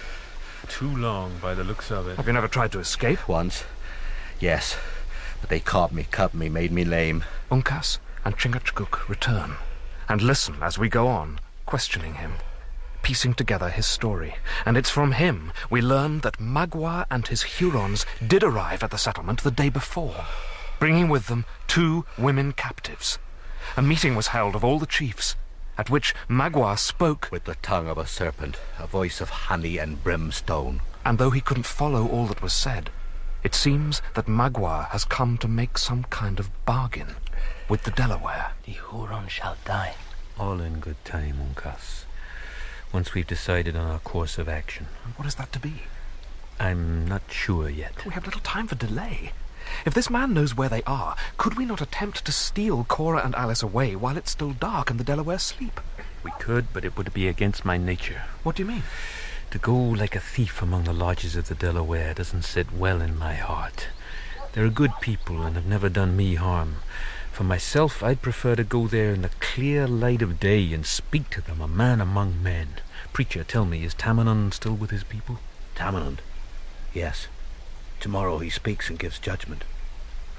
[0.69, 2.17] Too long, by the looks of it.
[2.17, 3.29] Have you never tried to escape?
[3.29, 3.63] Once.
[4.41, 4.77] Yes.
[5.41, 7.25] But they caught me, cut me, made me lame.
[7.51, 9.57] Uncas and Chingachgook return
[10.09, 12.33] and listen as we go on, questioning him,
[13.05, 14.35] piecing together his story.
[14.67, 18.99] And it's from him we learn that Magua and his Hurons did arrive at the
[18.99, 20.25] settlement the day before,
[20.81, 23.19] bringing with them two women captives.
[23.77, 25.37] A meeting was held of all the chiefs,
[25.77, 30.03] at which Magua spoke with the tongue of a serpent, a voice of honey and
[30.03, 30.81] brimstone.
[31.05, 32.91] And though he couldn't follow all that was said,
[33.43, 37.17] it seems that Magua has come to make some kind of bargain
[37.69, 38.53] with the Delaware.
[38.65, 39.95] The Huron shall die.
[40.39, 42.04] All in good time, Uncas.
[42.95, 44.87] Once we've decided on our course of action.
[45.05, 45.83] And What is that to be?
[46.61, 48.07] I'm not sure yet.
[48.07, 49.33] We have little time for delay.
[49.85, 53.35] If this man knows where they are, could we not attempt to steal Cora and
[53.35, 55.81] Alice away while it's still dark and the Delaware sleep?
[56.23, 58.23] We could, but it would be against my nature.
[58.45, 58.85] What do you mean?
[59.51, 63.19] To go like a thief among the lodges of the Delaware doesn't sit well in
[63.19, 63.89] my heart.
[64.53, 66.77] They're a good people and have never done me harm.
[67.33, 71.31] For myself, I'd prefer to go there in the clear light of day and speak
[71.31, 72.69] to them, a man among men.
[73.15, 75.39] Preacher, tell me, is Tamenund still with his people?
[75.77, 76.19] Tamenund?
[76.93, 77.29] Yes.
[78.01, 79.63] Tomorrow he speaks and gives judgment.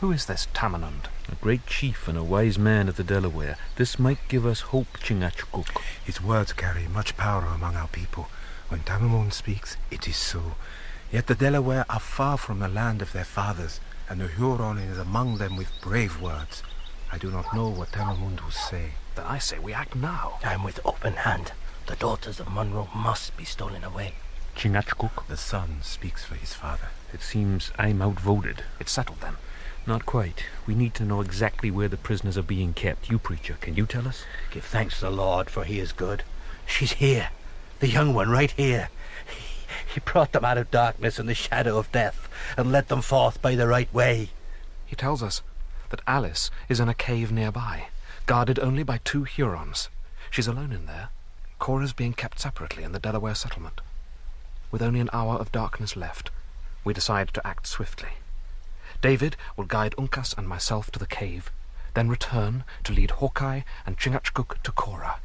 [0.01, 1.05] Who is this Tamenund?
[1.31, 3.55] A great chief and a wise man of the Delaware.
[3.77, 5.69] This might give us hope, Chingachgook.
[6.03, 8.27] His words carry much power among our people.
[8.67, 10.55] When Tamenund speaks, it is so.
[11.09, 14.97] Yet the Delaware are far from the land of their fathers, and the Huron is
[14.97, 16.61] among them with brave words.
[17.09, 18.95] I do not know what Tamenund will say.
[19.15, 20.39] Then I say we act now.
[20.43, 21.53] I'm with open hand.
[21.87, 24.13] The daughters of Munro must be stolen away.
[24.55, 25.27] Chingachgook?
[25.27, 26.87] The son speaks for his father.
[27.13, 28.63] It seems I'm outvoted.
[28.79, 29.35] It's settled then.
[29.85, 30.45] Not quite.
[30.65, 33.09] We need to know exactly where the prisoners are being kept.
[33.09, 34.23] You, preacher, can you tell us?
[34.49, 36.23] Give thanks to the Lord, for he is good.
[36.65, 37.29] She's here.
[37.79, 38.89] The young one right here.
[39.93, 43.41] He brought them out of darkness and the shadow of death, and led them forth
[43.41, 44.29] by the right way.
[44.85, 45.43] He tells us
[45.89, 47.89] that Alice is in a cave nearby,
[48.25, 49.89] guarded only by two Hurons.
[50.31, 51.09] She's alone in there.
[51.59, 53.81] Cora's being kept separately in the Delaware settlement.
[54.71, 56.31] With only an hour of darkness left,
[56.83, 58.09] we decide to act swiftly.
[59.01, 61.51] David will guide Uncas and myself to the cave,
[61.93, 65.19] then return to lead Hawkeye and Chingachgook to Cora.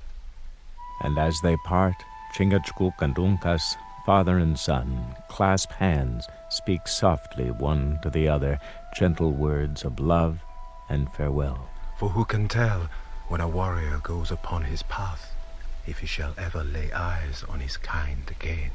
[1.02, 1.96] And as they part,
[2.34, 8.58] Chingachgook and Uncas, father and son, clasp hands, speak softly one to the other,
[8.96, 10.40] gentle words of love
[10.88, 11.68] and farewell.
[11.98, 12.88] For who can tell
[13.28, 15.29] when a warrior goes upon his path,
[15.86, 18.70] if he shall ever lay eyes on his kind again?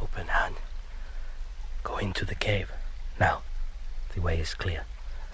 [0.00, 0.56] Open hand.
[1.84, 2.70] Go into the cave.
[3.20, 3.42] Now,
[4.14, 4.84] the way is clear.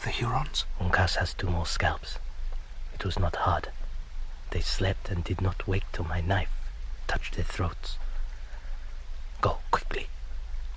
[0.05, 0.65] The Hurons?
[0.81, 2.19] Uncas has two more scalps.
[2.95, 3.69] It was not hard.
[4.51, 6.51] They slept and did not wake till my knife
[7.07, 7.99] touched their throats.
[9.41, 10.09] Go, quickly.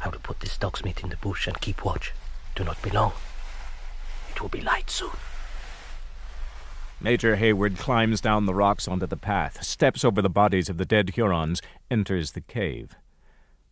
[0.03, 2.13] I will put this dog's meat in the bush and keep watch.
[2.55, 3.13] Do not be long.
[4.31, 5.11] It will be light soon.
[6.99, 10.85] Major Heyward climbs down the rocks onto the path, steps over the bodies of the
[10.85, 12.95] dead Hurons, enters the cave.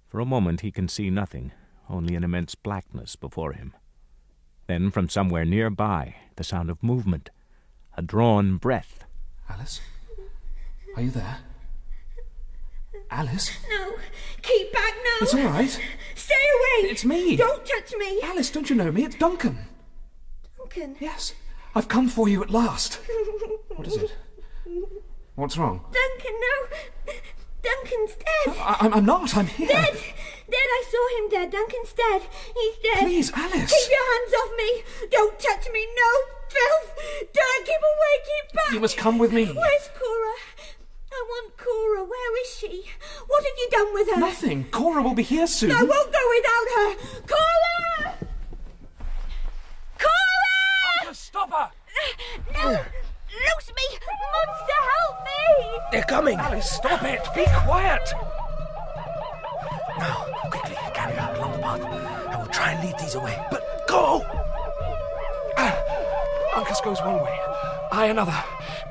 [0.07, 1.51] For a moment he can see nothing,
[1.87, 3.75] only an immense blackness before him.
[4.65, 7.29] Then, from somewhere nearby, the sound of movement,
[7.95, 9.05] a drawn breath.
[9.47, 9.81] Alice?
[10.95, 11.37] Are you there?
[13.11, 13.51] Alice?
[13.69, 13.93] No,
[14.41, 15.17] keep back, no.
[15.21, 15.79] It's all right.
[16.19, 16.91] Stay away.
[16.91, 17.37] It's me.
[17.37, 18.19] Don't touch me.
[18.23, 19.05] Alice, don't you know me?
[19.05, 19.57] It's Duncan.
[20.57, 20.97] Duncan.
[20.99, 21.33] Yes.
[21.73, 22.99] I've come for you at last.
[23.75, 24.11] What is it?
[25.35, 25.79] What's wrong?
[25.93, 27.13] Duncan, no.
[27.63, 28.57] Duncan's dead.
[28.59, 29.37] I, am not.
[29.37, 29.69] I'm here.
[29.69, 29.93] Dead.
[29.93, 30.69] Dead.
[30.77, 31.51] I saw him dead.
[31.51, 32.21] Duncan's dead.
[32.53, 33.03] He's dead.
[33.05, 33.71] Please, Alice.
[33.71, 34.83] Keep your hands off me.
[35.09, 35.87] Don't touch me.
[35.95, 36.11] No
[36.49, 37.31] filth.
[37.33, 38.13] Don't keep away.
[38.25, 38.73] Keep back.
[38.73, 39.45] You must come with me.
[39.45, 40.33] Where's Cora?
[41.11, 42.03] I want Cora.
[42.03, 42.85] Where is she?
[43.27, 44.19] What have you done with her?
[44.19, 44.65] Nothing.
[44.71, 45.71] Cora will be here soon.
[45.71, 46.95] I won't go without her.
[47.27, 48.17] Cora!
[49.97, 51.13] Cora!
[51.13, 51.71] Stop her!
[52.53, 52.69] No!
[52.69, 53.97] Loose me!
[54.33, 55.79] Monster, help me!
[55.91, 56.37] They're coming!
[56.37, 57.21] Alice, stop it!
[57.35, 58.13] Be quiet!
[59.97, 61.81] Now, quickly, carry her along the path.
[61.81, 63.37] I will try and lead these away.
[63.51, 64.23] But go!
[65.57, 65.75] Ah,
[66.55, 67.39] Uncas goes one way,
[67.91, 68.35] I another,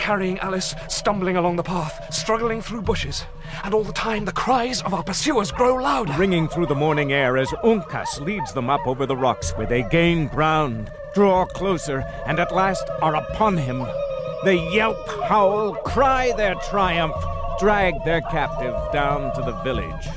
[0.01, 3.25] carrying Alice, stumbling along the path, struggling through bushes.
[3.63, 6.13] And all the time, the cries of our pursuers grow louder.
[6.15, 9.83] Ringing through the morning air as Uncas leads them up over the rocks where they
[9.85, 13.87] gain ground, draw closer, and at last are upon him.
[14.45, 17.17] They yelp, howl, cry their triumph,
[17.59, 20.09] drag their captive down to the village.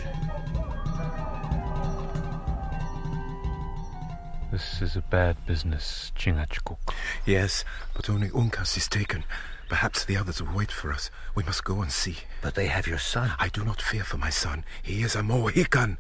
[4.51, 6.77] This is a bad business, Chingachgook.
[7.25, 7.63] Yes,
[7.95, 9.23] but only Uncas is taken.
[9.69, 11.09] Perhaps the others will wait for us.
[11.33, 12.17] We must go and see.
[12.41, 13.31] But they have your son.
[13.39, 14.65] I do not fear for my son.
[14.83, 15.97] He is a Mohican.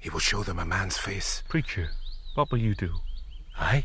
[0.00, 1.44] He will show them a man's face.
[1.48, 1.90] Preacher,
[2.34, 3.02] what will you do?
[3.56, 3.84] I?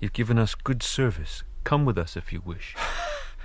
[0.00, 1.44] You've given us good service.
[1.62, 2.74] Come with us if you wish.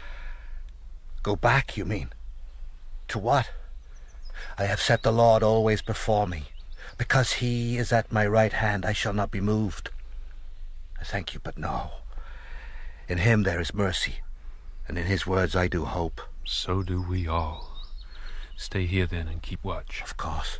[1.21, 2.09] Go back, you mean?
[3.09, 3.51] To what?
[4.57, 6.45] I have set the Lord always before me.
[6.97, 9.91] Because he is at my right hand, I shall not be moved.
[10.99, 11.91] I thank you, but no.
[13.07, 14.21] In him there is mercy,
[14.87, 16.21] and in his words I do hope.
[16.43, 17.71] So do we all.
[18.55, 20.01] Stay here then and keep watch.
[20.03, 20.59] Of course.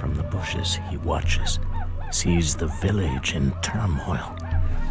[0.00, 1.58] From the bushes, he watches,
[2.10, 4.36] sees the village in turmoil.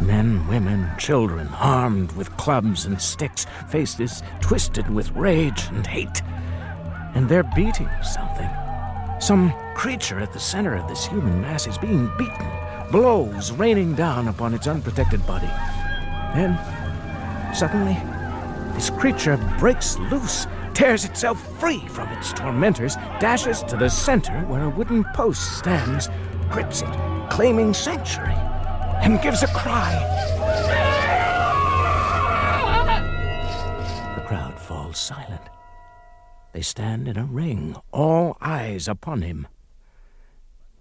[0.00, 6.22] Men, women, children, armed with clubs and sticks, faces twisted with rage and hate.
[7.14, 8.50] And they're beating something.
[9.20, 12.50] Some creature at the center of this human mass is being beaten,
[12.92, 15.50] blows raining down upon its unprotected body.
[16.34, 16.58] Then,
[17.54, 17.96] suddenly,
[18.74, 24.64] this creature breaks loose tears itself free from its tormentors, dashes to the center where
[24.64, 26.10] a wooden post stands,
[26.50, 28.36] grips it, claiming sanctuary,
[29.02, 29.92] and gives a cry.
[34.16, 35.42] The crowd falls silent.
[36.52, 39.46] They stand in a ring, all eyes upon him.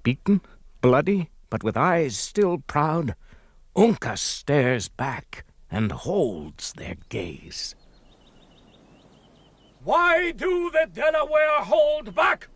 [0.04, 0.42] Beaten,
[0.82, 3.16] bloody, but with eyes still proud,
[3.76, 7.76] Uncas stares back and holds their gaze.
[9.84, 12.48] Why do the Delaware hold back?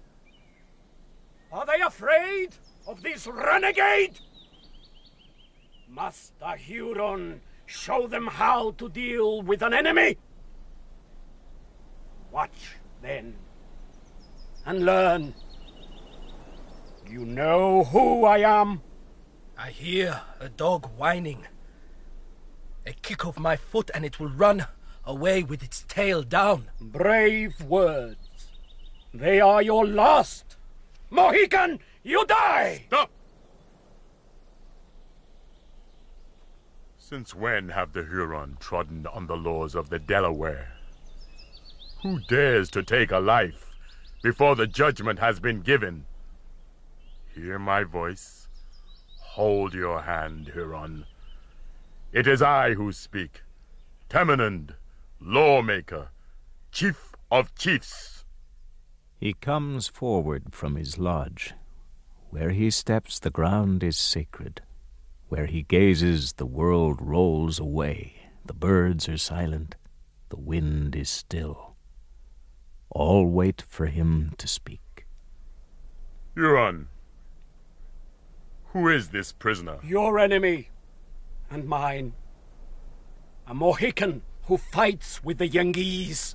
[1.51, 2.55] Are they afraid
[2.87, 4.19] of this renegade?
[5.91, 10.17] Must a Huron show them how to deal with an enemy?
[12.31, 13.35] Watch, then,
[14.67, 15.33] and learn.
[17.09, 18.83] You know who I am?
[19.57, 21.47] I hear a dog whining.
[22.85, 24.67] A kick of my foot and it will run
[25.05, 26.69] away with its tail down.
[26.79, 28.51] Brave words.
[29.11, 30.55] They are your last.
[31.09, 32.83] Mohican, you die!
[32.87, 33.09] Stop!
[37.09, 40.73] Since when have the Huron trodden on the laws of the Delaware?
[42.03, 43.71] Who dares to take a life
[44.21, 46.05] before the judgment has been given?
[47.33, 48.47] Hear my voice.
[49.21, 51.05] Hold your hand, Huron.
[52.11, 53.41] It is I who speak.
[54.07, 54.75] Tamenund,
[55.19, 56.09] lawmaker,
[56.71, 58.23] chief of chiefs.
[59.19, 61.55] He comes forward from his lodge.
[62.29, 64.61] Where he steps, the ground is sacred.
[65.29, 68.15] Where he gazes, the world rolls away.
[68.43, 69.75] The birds are silent.
[70.29, 71.75] The wind is still.
[72.89, 75.05] All wait for him to speak.
[76.33, 76.87] Huron,
[78.73, 79.77] who is this prisoner?
[79.83, 80.69] Your enemy
[81.51, 82.13] and mine.
[83.45, 86.33] A Mohican who fights with the Yengeese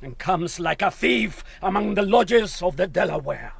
[0.00, 3.54] and comes like a thief among the lodges of the Delaware.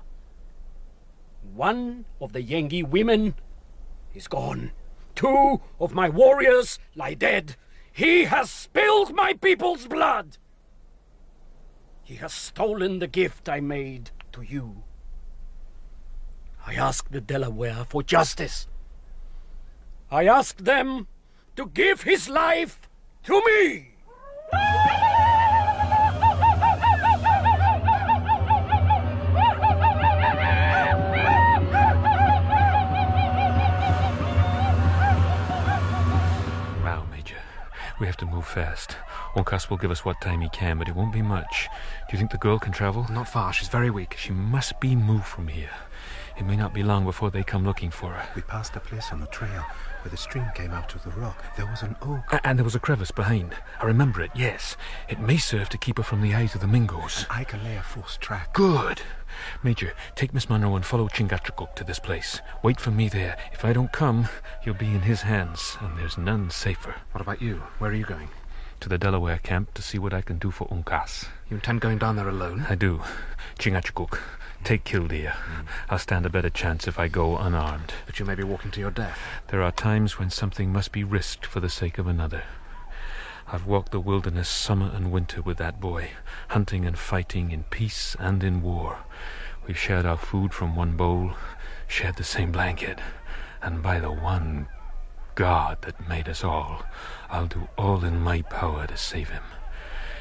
[1.57, 3.35] One of the Yengi women
[4.19, 4.73] is gone.
[5.15, 7.57] Two of my warriors lie dead.
[7.93, 10.37] He has spilled my people's blood.
[12.03, 14.83] He has stolen the gift I made to you.
[16.67, 18.67] I ask the Delaware for justice.
[20.11, 21.07] I ask them
[21.57, 22.89] to give his life
[23.25, 23.95] to me!
[38.43, 38.97] Fast.
[39.35, 41.69] Uncas will give us what time he can, but it won't be much.
[42.09, 43.07] Do you think the girl can travel?
[43.11, 43.53] Not far.
[43.53, 44.17] She's very weak.
[44.19, 45.71] She must be moved from here.
[46.37, 48.29] It may not be long before they come looking for her.
[48.35, 49.65] We passed a place on the trail
[50.03, 51.43] where the stream came out of the rock.
[51.57, 52.33] There was an oak.
[52.33, 53.55] A- and there was a crevice behind.
[53.81, 54.77] I remember it, yes.
[55.09, 57.27] It may serve to keep her from the eyes of the Mingos.
[57.31, 58.53] I can lay a false track.
[58.55, 59.01] Good.
[59.63, 62.41] Major, take Miss Munro and follow Chingachgook to this place.
[62.63, 63.37] Wait for me there.
[63.53, 64.29] If I don't come,
[64.65, 66.95] you'll be in his hands, and there's none safer.
[67.13, 67.63] What about you?
[67.79, 68.29] Where are you going?
[68.81, 71.27] To the Delaware camp to see what I can do for Uncas.
[71.51, 72.65] You intend going down there alone?
[72.69, 73.03] I do.
[73.59, 74.19] Chingachgook,
[74.69, 75.31] take Killdeer.
[75.31, 75.67] Mm.
[75.89, 77.95] I'll stand a better chance if I go unarmed.
[78.05, 79.19] But you may be walking to your death.
[79.47, 82.43] There are times when something must be risked for the sake of another.
[83.51, 86.11] I've walked the wilderness summer and winter with that boy,
[86.49, 88.99] hunting and fighting in peace and in war.
[89.67, 91.33] We've shared our food from one bowl,
[91.87, 92.99] shared the same blanket,
[93.63, 94.69] and by the one
[95.35, 96.83] God that made us all,
[97.31, 99.45] I'll do all in my power to save him.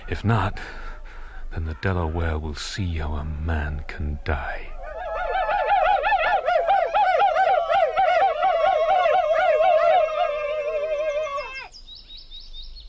[0.08, 0.58] If not,
[1.58, 4.68] then the Delaware will see how a man can die.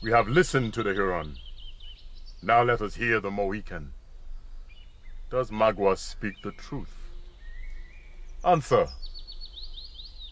[0.03, 1.37] We have listened to the Huron.
[2.43, 3.93] Now let us hear the Mohican.
[5.31, 6.95] Does Magua speak the truth?
[8.45, 8.87] Answer.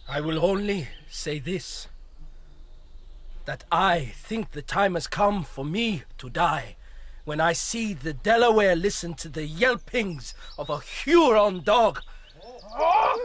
[0.07, 1.87] I will only say this
[3.45, 6.76] that I think the time has come for me to die
[7.27, 11.99] when I see the Delaware listen to the yelpings of a Huron dog.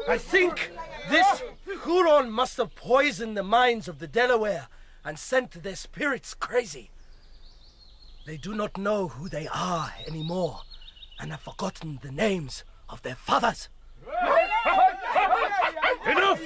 [0.09, 0.73] I think
[1.09, 1.45] this
[1.85, 4.67] Huron must have poisoned the minds of the Delaware
[5.05, 6.91] and sent their spirits crazy.
[8.27, 10.63] They do not know who they are anymore
[11.21, 13.69] and have forgotten the names of their fathers.
[16.09, 16.43] Enough!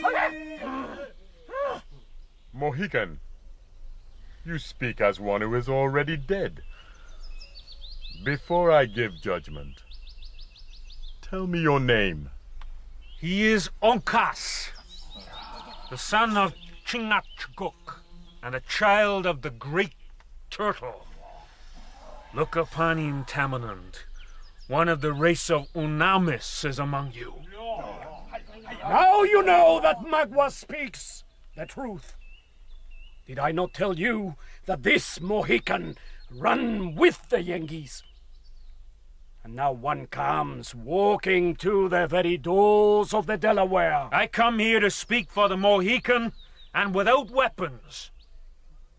[2.52, 3.20] Mohican,
[4.44, 6.60] you speak as one who is already dead.
[8.24, 9.82] Before I give judgment,
[11.22, 12.30] tell me your name.
[13.18, 14.70] He is Uncas,
[15.90, 16.54] the son of
[16.86, 18.00] Chingachgook,
[18.42, 19.94] and a child of the great
[20.50, 21.06] turtle.
[22.34, 24.04] Look upon him, Tamenund.
[24.68, 27.34] One of the race of Unamis is among you.
[28.82, 31.24] Now you know that Magua speaks
[31.56, 32.16] the truth.
[33.26, 34.36] Did I not tell you
[34.66, 35.96] that this Mohican
[36.30, 38.02] run with the Yengeese?
[39.44, 44.08] And now one comes walking to the very doors of the Delaware.
[44.12, 46.32] I come here to speak for the Mohican
[46.74, 48.10] and without weapons.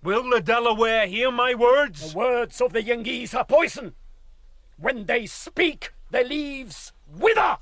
[0.03, 2.13] Will the Delaware hear my words?
[2.13, 3.93] The words of the Yengeese are poison.
[4.77, 7.57] When they speak, the leaves wither.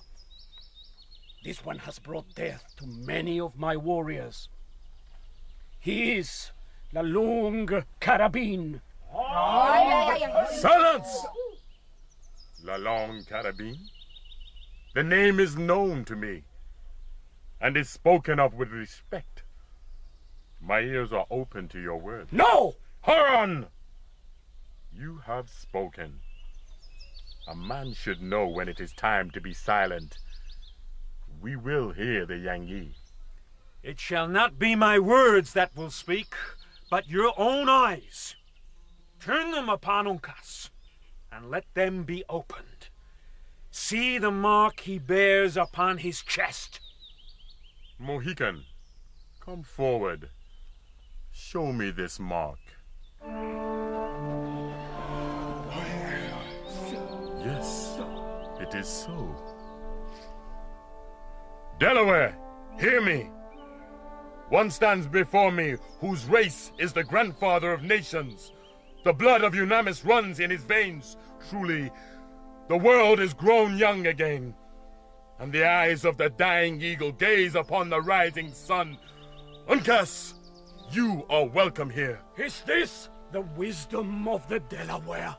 [1.43, 4.49] This one has brought death to many of my warriors.
[5.80, 6.51] He is
[6.93, 8.82] La Longue Carabine.
[10.49, 11.26] Silence!
[12.63, 13.89] La Longue Carabine?
[14.93, 16.43] The name is known to me
[17.61, 19.43] and is spoken of with respect.
[20.59, 22.34] My ears are open to your words.
[22.34, 22.76] No!
[23.05, 23.68] Huron!
[24.91, 26.20] You have spoken.
[27.47, 30.18] A man should know when it is time to be silent.
[31.41, 32.95] We will hear the Yangi.
[33.82, 36.34] It shall not be my words that will speak,
[36.89, 38.36] but your own eyes.
[39.26, 40.69] Turn them upon Uncas,
[41.32, 42.89] and let them be opened.
[43.71, 46.80] See the mark he bears upon his chest.
[47.97, 48.65] Mohican,
[49.39, 50.30] come forward.
[51.32, 52.59] Show me this mark.
[57.43, 57.99] Yes,
[58.59, 59.36] it is so.
[61.80, 62.38] Delaware,
[62.80, 63.32] hear me.
[64.49, 68.51] One stands before me whose race is the grandfather of nations.
[69.06, 71.16] The blood of Unamis runs in his veins.
[71.51, 71.91] Truly,
[72.68, 74.56] the world is grown young again.
[75.38, 78.97] And the eyes of the dying eagle gaze upon the rising sun.
[79.70, 80.34] Uncas,
[80.89, 82.20] you are welcome here.
[82.36, 85.38] Is this the wisdom of the Delaware?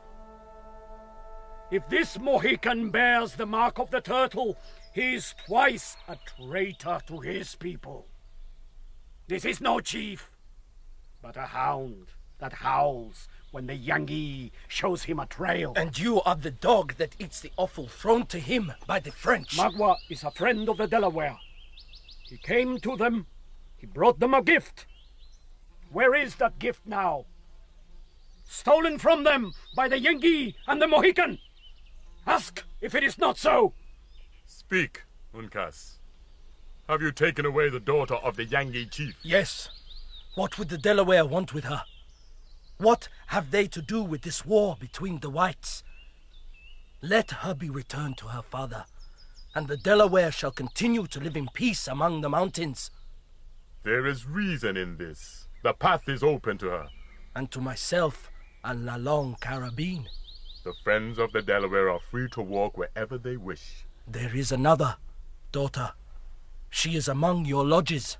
[1.69, 4.57] If this Mohican bears the mark of the turtle,
[4.93, 8.07] he is twice a traitor to his people.
[9.27, 10.31] This is no chief,
[11.21, 15.73] but a hound that howls when the Yangi shows him a trail.
[15.75, 19.57] And you are the dog that eats the offal thrown to him by the French.
[19.57, 21.37] Magua is a friend of the Delaware.
[22.23, 23.25] He came to them,
[23.77, 24.85] he brought them a gift.
[25.91, 27.25] Where is that gift now?
[28.45, 31.39] Stolen from them by the Yengi and the Mohican.
[32.25, 33.73] Ask if it is not so.
[34.45, 35.93] Speak, Uncas.
[36.89, 39.15] Have you taken away the daughter of the Yangi chief?
[39.21, 39.69] Yes.
[40.35, 41.83] What would the Delaware want with her?
[42.77, 45.83] What have they to do with this war between the whites?
[47.01, 48.85] Let her be returned to her father,
[49.55, 52.91] and the Delaware shall continue to live in peace among the mountains.
[53.83, 55.47] There is reason in this.
[55.63, 56.87] The path is open to her.
[57.35, 58.29] And to myself
[58.63, 60.05] and La Longue Carabine.
[60.63, 63.85] The friends of the Delaware are free to walk wherever they wish.
[64.07, 64.97] There is another,
[65.51, 65.93] daughter.
[66.69, 68.17] She is among your lodges.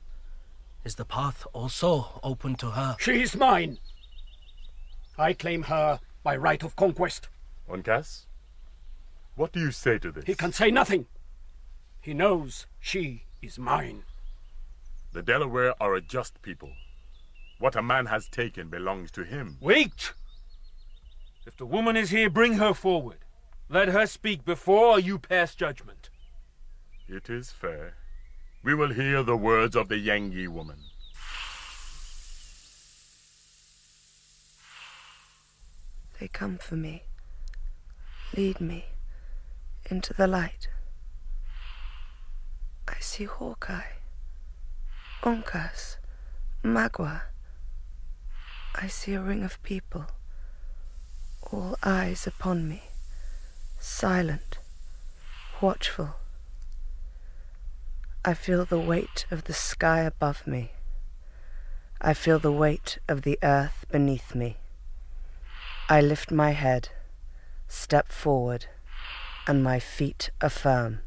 [0.86, 2.96] Is the path also open to her?
[3.00, 3.78] She is mine.
[5.18, 7.28] I claim her by right of conquest.
[7.70, 8.26] Uncas,
[9.36, 10.26] what do you say to this?
[10.26, 11.08] He can say nothing.
[12.02, 14.04] He knows she is mine.
[15.14, 16.72] The Delaware are a just people.
[17.60, 19.58] What a man has taken belongs to him.
[19.60, 20.14] Wait!
[21.46, 23.18] If the woman is here, bring her forward.
[23.70, 26.10] Let her speak before you pass judgment.
[27.08, 27.96] It is fair.
[28.64, 30.78] We will hear the words of the Yangi woman.
[36.20, 37.04] They come for me.
[38.36, 38.86] Lead me
[39.90, 40.68] into the light.
[42.88, 43.94] I see Hawkeye,
[45.24, 45.98] Uncas,
[46.64, 47.22] Magua.
[48.74, 50.06] I see a ring of people,
[51.52, 52.84] all eyes upon me,
[53.80, 54.58] silent,
[55.62, 56.16] watchful.
[58.26, 60.72] I feel the weight of the sky above me.
[62.02, 64.58] I feel the weight of the earth beneath me.
[65.90, 66.90] I lift my head,
[67.70, 68.66] step forward,
[69.48, 71.00] and my feet are firm.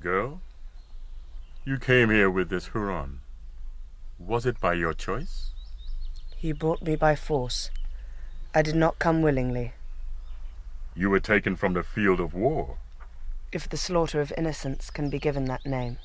[0.00, 0.40] Girl,
[1.64, 3.20] you came here with this Huron.
[4.18, 5.52] Was it by your choice?
[6.36, 7.70] He brought me by force.
[8.52, 9.72] I did not come willingly.
[10.96, 12.78] You were taken from the field of war.
[13.52, 15.98] If the slaughter of innocents can be given that name.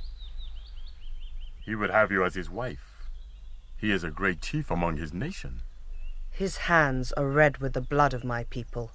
[1.65, 2.86] He would have you as his wife.
[3.77, 5.61] He is a great chief among his nation.
[6.31, 8.91] His hands are red with the blood of my people.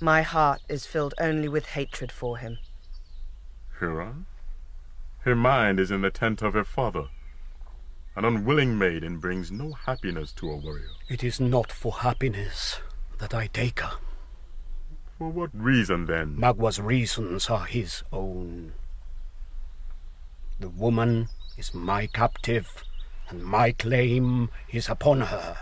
[0.00, 2.58] My heart is filled only with hatred for him.
[3.78, 4.26] Huron?
[5.20, 7.08] Her mind is in the tent of her father.
[8.14, 10.90] An unwilling maiden brings no happiness to a warrior.
[11.08, 12.80] It is not for happiness
[13.18, 13.98] that I take her.
[15.18, 16.38] For what reason, then?
[16.38, 18.72] Magua's reasons are his own.
[20.60, 22.84] The woman is my captive,
[23.28, 25.58] and my claim is upon her.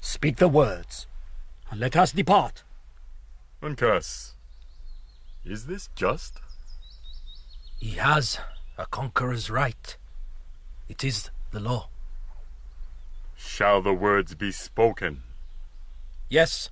[0.00, 1.06] Speak the words,
[1.70, 2.62] and let us depart.
[3.62, 4.32] Uncas,
[5.44, 6.40] is this just?
[7.78, 8.38] He has
[8.76, 9.96] a conqueror's right.
[10.88, 11.88] It is the law.
[13.36, 15.22] Shall the words be spoken?
[16.28, 16.70] Yes.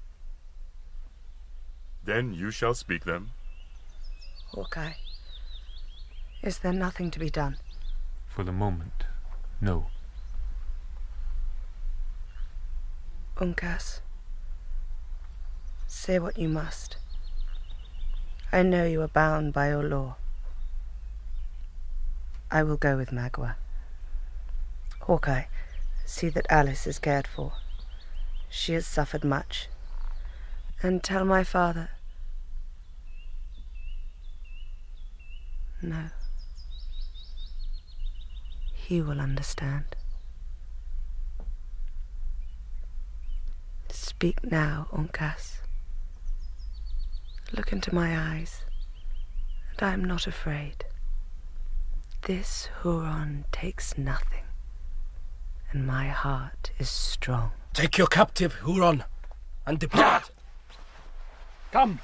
[2.05, 3.30] Then you shall speak them.
[4.53, 4.95] Hawkeye,
[6.43, 7.59] is there nothing to be done?
[8.28, 9.05] For the moment,
[9.61, 9.86] no.
[13.36, 14.00] Uncas,
[15.86, 16.96] say what you must.
[18.50, 20.16] I know you are bound by your law.
[22.50, 23.56] I will go with Magua.
[25.02, 25.44] Hawkeye,
[26.06, 27.52] see that Alice is cared for.
[28.48, 29.68] She has suffered much.
[30.82, 31.90] And tell my father.
[35.82, 36.11] No.
[38.89, 39.84] He will understand.
[43.91, 45.59] Speak now, Uncas.
[47.53, 48.64] Look into my eyes,
[49.72, 50.86] and I am not afraid.
[52.22, 54.45] This Huron takes nothing,
[55.70, 57.51] and my heart is strong.
[57.74, 59.05] Take your captive, Huron,
[59.66, 60.30] and depart.
[61.72, 61.99] Come,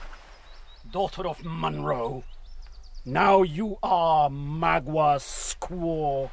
[0.93, 2.24] daughter of Munro.
[3.07, 6.28] Now you are Magua's squaw.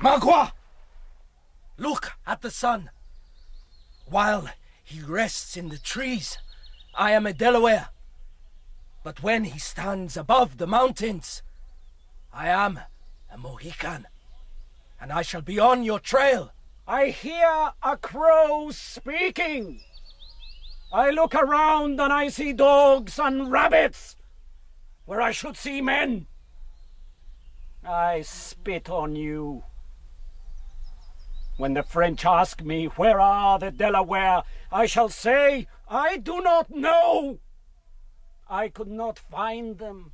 [0.00, 0.52] Magua!
[1.76, 2.90] Look at the sun.
[4.06, 4.48] While
[4.84, 6.38] he rests in the trees,
[6.94, 7.88] I am a Delaware.
[9.02, 11.42] But when he stands above the mountains,
[12.32, 12.80] I am
[13.32, 14.06] a Mohican.
[15.00, 16.52] And I shall be on your trail.
[16.86, 19.80] I hear a crow speaking.
[20.92, 24.16] I look around and I see dogs and rabbits
[25.04, 26.26] where I should see men.
[27.84, 29.64] I spit on you.
[31.58, 34.44] When the French ask me, Where are the Delaware?
[34.70, 37.40] I shall say, I do not know.
[38.48, 40.12] I could not find them.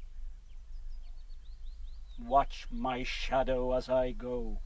[2.18, 4.60] Watch my shadow as I go,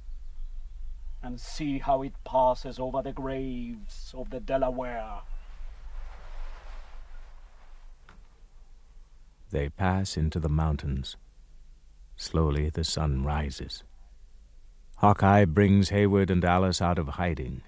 [1.20, 5.22] and see how it passes over the graves of the Delaware.
[9.50, 11.16] They pass into the mountains.
[12.16, 13.82] Slowly the sun rises.
[14.98, 17.62] Hawkeye brings Heyward and Alice out of hiding,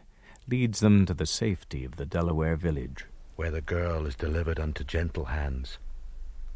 [0.48, 3.06] leads them to the safety of the Delaware village.
[3.36, 5.78] Where the girl is delivered unto gentle hands,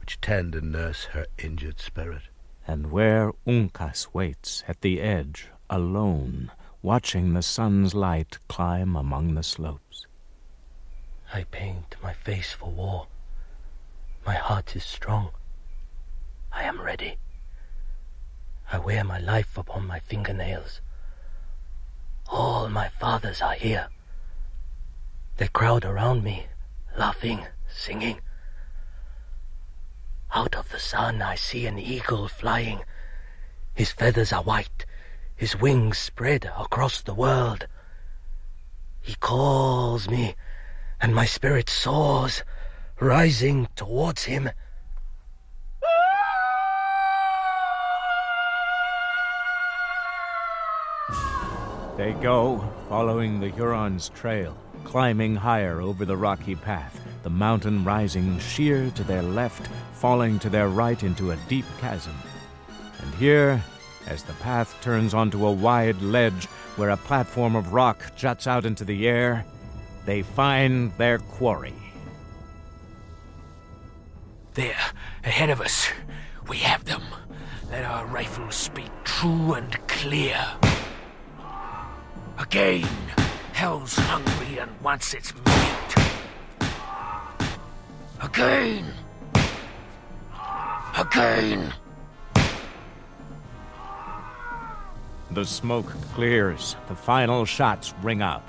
[0.01, 2.23] which tend and nurse her injured spirit.
[2.67, 6.51] And where Uncas waits at the edge, alone,
[6.83, 10.09] watching the sun's light climb among the slopes.
[11.33, 13.07] I paint my face for war.
[14.27, 15.31] My heart is strong.
[16.53, 17.19] I am ready.
[18.73, 20.81] I wear my life upon my fingernails.
[22.27, 23.89] All my fathers are here.
[25.37, 26.47] They crowd around me,
[26.97, 28.21] laughing, singing.
[30.33, 32.85] Out of the sun I see an eagle flying.
[33.75, 34.87] His feathers are white,
[35.37, 37.67] his wings spread across the world.
[39.01, 40.37] He calls me,
[41.01, 42.43] and my spirit soars,
[43.01, 44.51] rising towards him.
[51.97, 58.41] They go, following the Huron's trail, climbing higher over the rocky path, the mountain rising
[58.41, 62.17] sheer to their left, falling to their right into a deep chasm.
[63.01, 63.63] And here,
[64.09, 68.65] as the path turns onto a wide ledge where a platform of rock juts out
[68.65, 69.47] into the air,
[70.05, 71.75] they find their quarry.
[74.55, 74.75] There,
[75.23, 75.89] ahead of us.
[76.49, 77.03] We have them.
[77.71, 80.45] Let our rifles speak true and clear.
[82.39, 82.89] Again,
[83.53, 85.95] hell's hungry and wants its meat.
[88.21, 88.93] Again.
[90.97, 91.73] Again.
[95.31, 98.49] The smoke clears, the final shots ring out.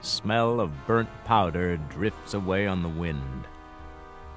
[0.00, 3.46] Smell of burnt powder drifts away on the wind.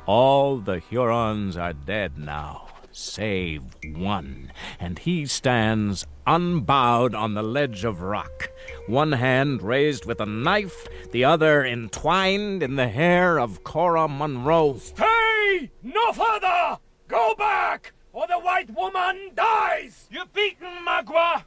[0.05, 7.83] All the Hurons are dead now, save one, and he stands unbowed on the ledge
[7.83, 8.49] of rock,
[8.87, 14.77] one hand raised with a knife, the other entwined in the hair of Cora Munro.
[14.77, 15.71] Stay!
[15.81, 16.77] No further!
[17.07, 20.07] Go back, or the white woman dies!
[20.09, 21.43] You're beaten, Magua!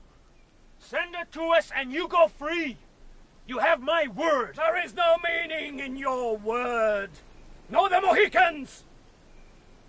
[0.79, 2.77] Send her to us and you go free.
[3.49, 4.57] You have my word.
[4.57, 7.11] There is no meaning in your word.
[7.69, 8.85] Know the Mohicans!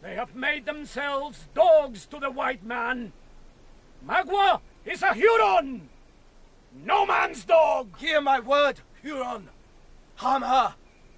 [0.07, 3.11] They have made themselves dogs to the white man.
[4.07, 5.89] Magua is a Huron!
[6.85, 7.89] No man's dog!
[7.97, 9.49] Hear my word, Huron.
[10.15, 10.75] Harm her,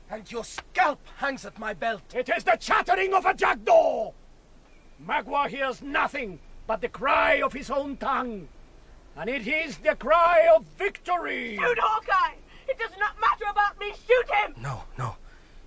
[0.10, 2.02] and your scalp hangs at my belt.
[2.16, 4.12] It is the chattering of a jackdaw!
[5.06, 8.48] Magua hears nothing but the cry of his own tongue.
[9.16, 11.58] And it is the cry of victory!
[11.58, 12.38] Shoot Hawkeye!
[12.68, 13.92] It does not matter about me!
[14.08, 14.56] Shoot him!
[14.60, 15.16] No, no.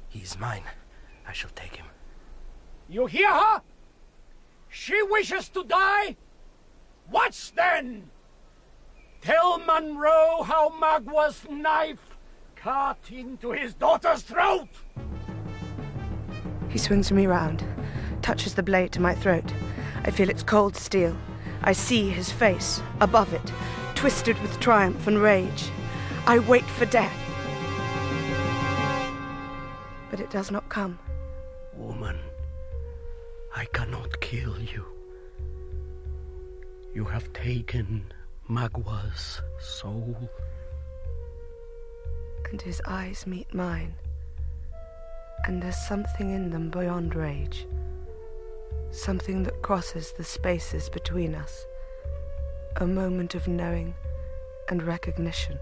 [0.09, 0.65] He is mine.
[1.25, 1.87] I shall take him.
[2.93, 3.63] You hear her?
[4.69, 6.15] She wishes to die?
[7.11, 8.11] Watch then!
[9.23, 12.19] Tell Munro how Magua's knife
[12.55, 14.69] cut into his daughter's throat!
[16.69, 17.65] He swings me round,
[18.21, 19.51] touches the blade to my throat.
[20.05, 21.17] I feel its cold steel.
[21.63, 23.53] I see his face, above it,
[23.95, 25.71] twisted with triumph and rage.
[26.27, 27.17] I wait for death.
[30.11, 30.99] But it does not come.
[31.75, 32.19] Woman,
[33.55, 34.85] I cannot kill you.
[36.95, 38.13] You have taken
[38.49, 40.31] Magua's soul.
[42.51, 43.95] And his eyes meet mine.
[45.45, 47.67] And there's something in them beyond rage.
[48.91, 51.67] Something that crosses the spaces between us.
[52.77, 53.95] A moment of knowing
[54.69, 55.59] and recognition.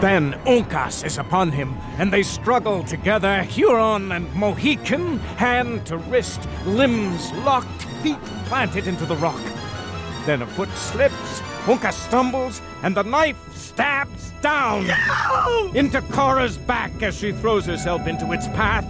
[0.00, 6.46] Then Uncas is upon him, and they struggle together, Huron and Mohican, hand to wrist,
[6.66, 9.40] limbs locked, feet planted into the rock.
[10.26, 15.72] Then a foot slips, Uncas stumbles, and the knife stabs down no!
[15.74, 18.84] into Cora's back as she throws herself into its path.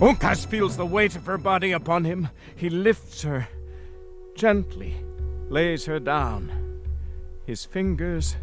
[0.00, 2.28] Uncas feels the weight of her body upon him.
[2.54, 3.48] He lifts her
[4.34, 4.94] gently,
[5.48, 6.52] lays her down.
[7.46, 8.36] His fingers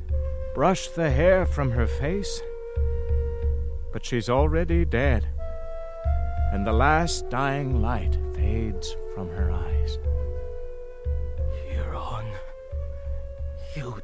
[0.54, 2.41] brush the hair from her face.
[3.91, 5.28] But she's already dead,
[6.51, 9.99] and the last dying light fades from her eyes.
[11.68, 12.26] Huron,
[13.76, 14.01] you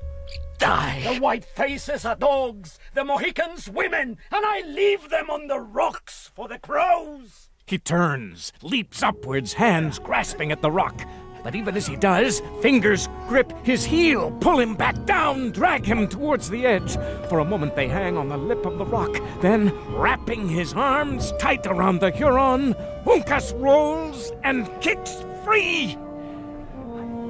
[0.58, 1.02] die.
[1.04, 6.32] The white faces are dogs, the Mohicans women, and I leave them on the rocks
[6.36, 7.50] for the crows.
[7.66, 11.02] He turns, leaps upwards, hands grasping at the rock.
[11.44, 16.08] But even as he does, fingers grip his heel, pull him back down, drag him
[16.08, 16.96] towards the edge.
[17.30, 21.32] For a moment they hang on the lip of the rock, then, wrapping his arms
[21.34, 22.74] tight around the Huron,
[23.06, 25.96] Uncas rolls and kicks free.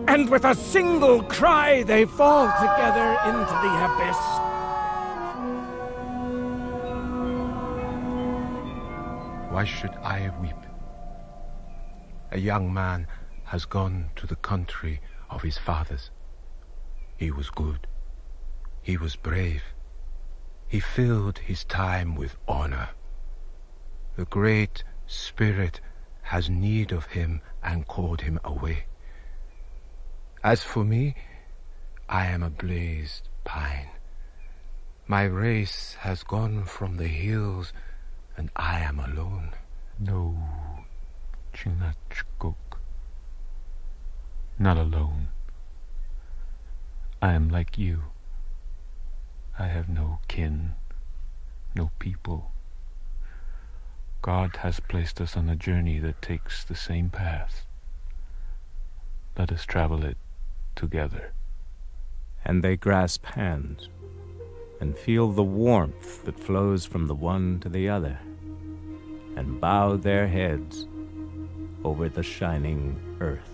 [0.08, 4.22] And with a single cry, they fall together into the abyss.
[9.52, 10.56] Why should I weep?
[12.32, 13.06] A young man
[13.43, 16.11] has gone to the country of his fathers.
[17.17, 17.88] He was good.
[18.82, 19.63] He was brave.
[20.67, 22.89] He filled his time with honor.
[24.15, 25.82] The Great Spirit
[26.23, 28.86] has need of him and called him away.
[30.43, 31.15] As for me,
[32.07, 33.89] I am a blazed pine.
[35.07, 37.73] My race has gone from the hills,
[38.38, 39.51] and I am alone.
[39.97, 40.38] No,
[41.53, 42.68] Chingachgook.
[44.62, 45.30] Not alone.
[47.22, 48.03] I am like you.
[49.57, 50.76] I have no kin,
[51.74, 52.51] no people.
[54.22, 57.66] God has placed us on a journey that takes the same path.
[59.38, 60.18] Let us travel it
[60.76, 61.32] together.
[62.43, 63.88] And they grasp hands
[64.82, 68.20] and feel the warmth that flows from the one to the other,
[69.38, 70.86] and bow their heads
[71.86, 73.49] over the shining earth.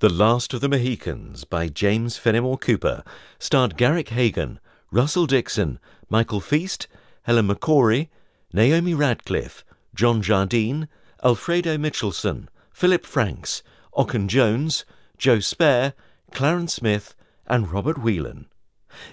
[0.00, 3.02] The Last of the Mohicans by James Fenimore Cooper
[3.40, 4.60] starred Garrick Hagon,
[4.92, 6.86] Russell Dixon, Michael Feast,
[7.24, 8.08] Helen McCrory,
[8.52, 9.64] Naomi Radcliffe,
[9.96, 10.86] John Jardine,
[11.24, 14.84] Alfredo Mitchelson, Philip Franks, Ocken Jones,
[15.16, 15.94] Joe Spare,
[16.30, 17.16] Clarence Smith,
[17.48, 18.46] and Robert Whelan.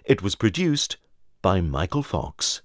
[0.03, 0.97] It was produced
[1.41, 2.61] by Michael Fox.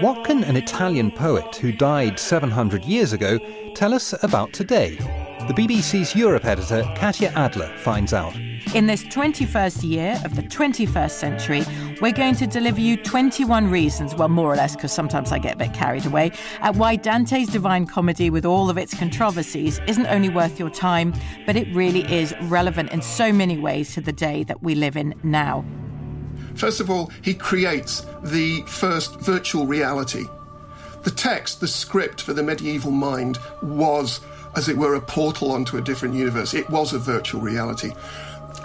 [0.00, 3.38] What can an Italian poet who died 700 years ago
[3.74, 5.21] tell us about today?
[5.48, 8.32] The BBC's Europe editor, Katya Adler, finds out.
[8.76, 11.64] In this 21st year of the 21st century,
[12.00, 15.56] we're going to deliver you 21 reasons, well, more or less, because sometimes I get
[15.56, 16.30] a bit carried away,
[16.60, 21.12] at why Dante's Divine Comedy, with all of its controversies, isn't only worth your time,
[21.44, 24.96] but it really is relevant in so many ways to the day that we live
[24.96, 25.64] in now.
[26.54, 30.24] First of all, he creates the first virtual reality.
[31.02, 34.20] The text, the script for the medieval mind, was
[34.56, 36.54] as it were, a portal onto a different universe.
[36.54, 37.92] It was a virtual reality.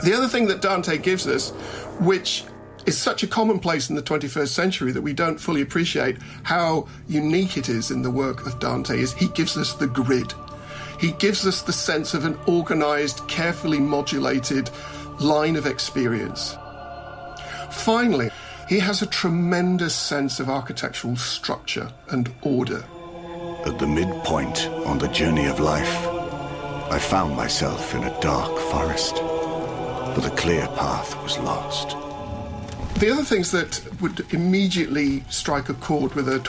[0.04, 1.52] The other thing that Dante gives us,
[2.00, 2.44] which
[2.86, 7.58] is such a commonplace in the 21st century that we don't fully appreciate how unique
[7.58, 10.34] it is in the work of Dante, is he gives us the grid.
[11.00, 14.70] He gives us the sense of an organized, carefully modulated
[15.20, 16.56] line of experience.
[17.72, 18.30] Finally,
[18.68, 22.84] he has a tremendous sense of architectural structure and order.
[23.68, 26.07] At the midpoint on the journey of life,
[26.89, 31.89] I found myself in a dark forest, for the clear path was lost.
[33.01, 36.39] The other things that would immediately strike a chord with a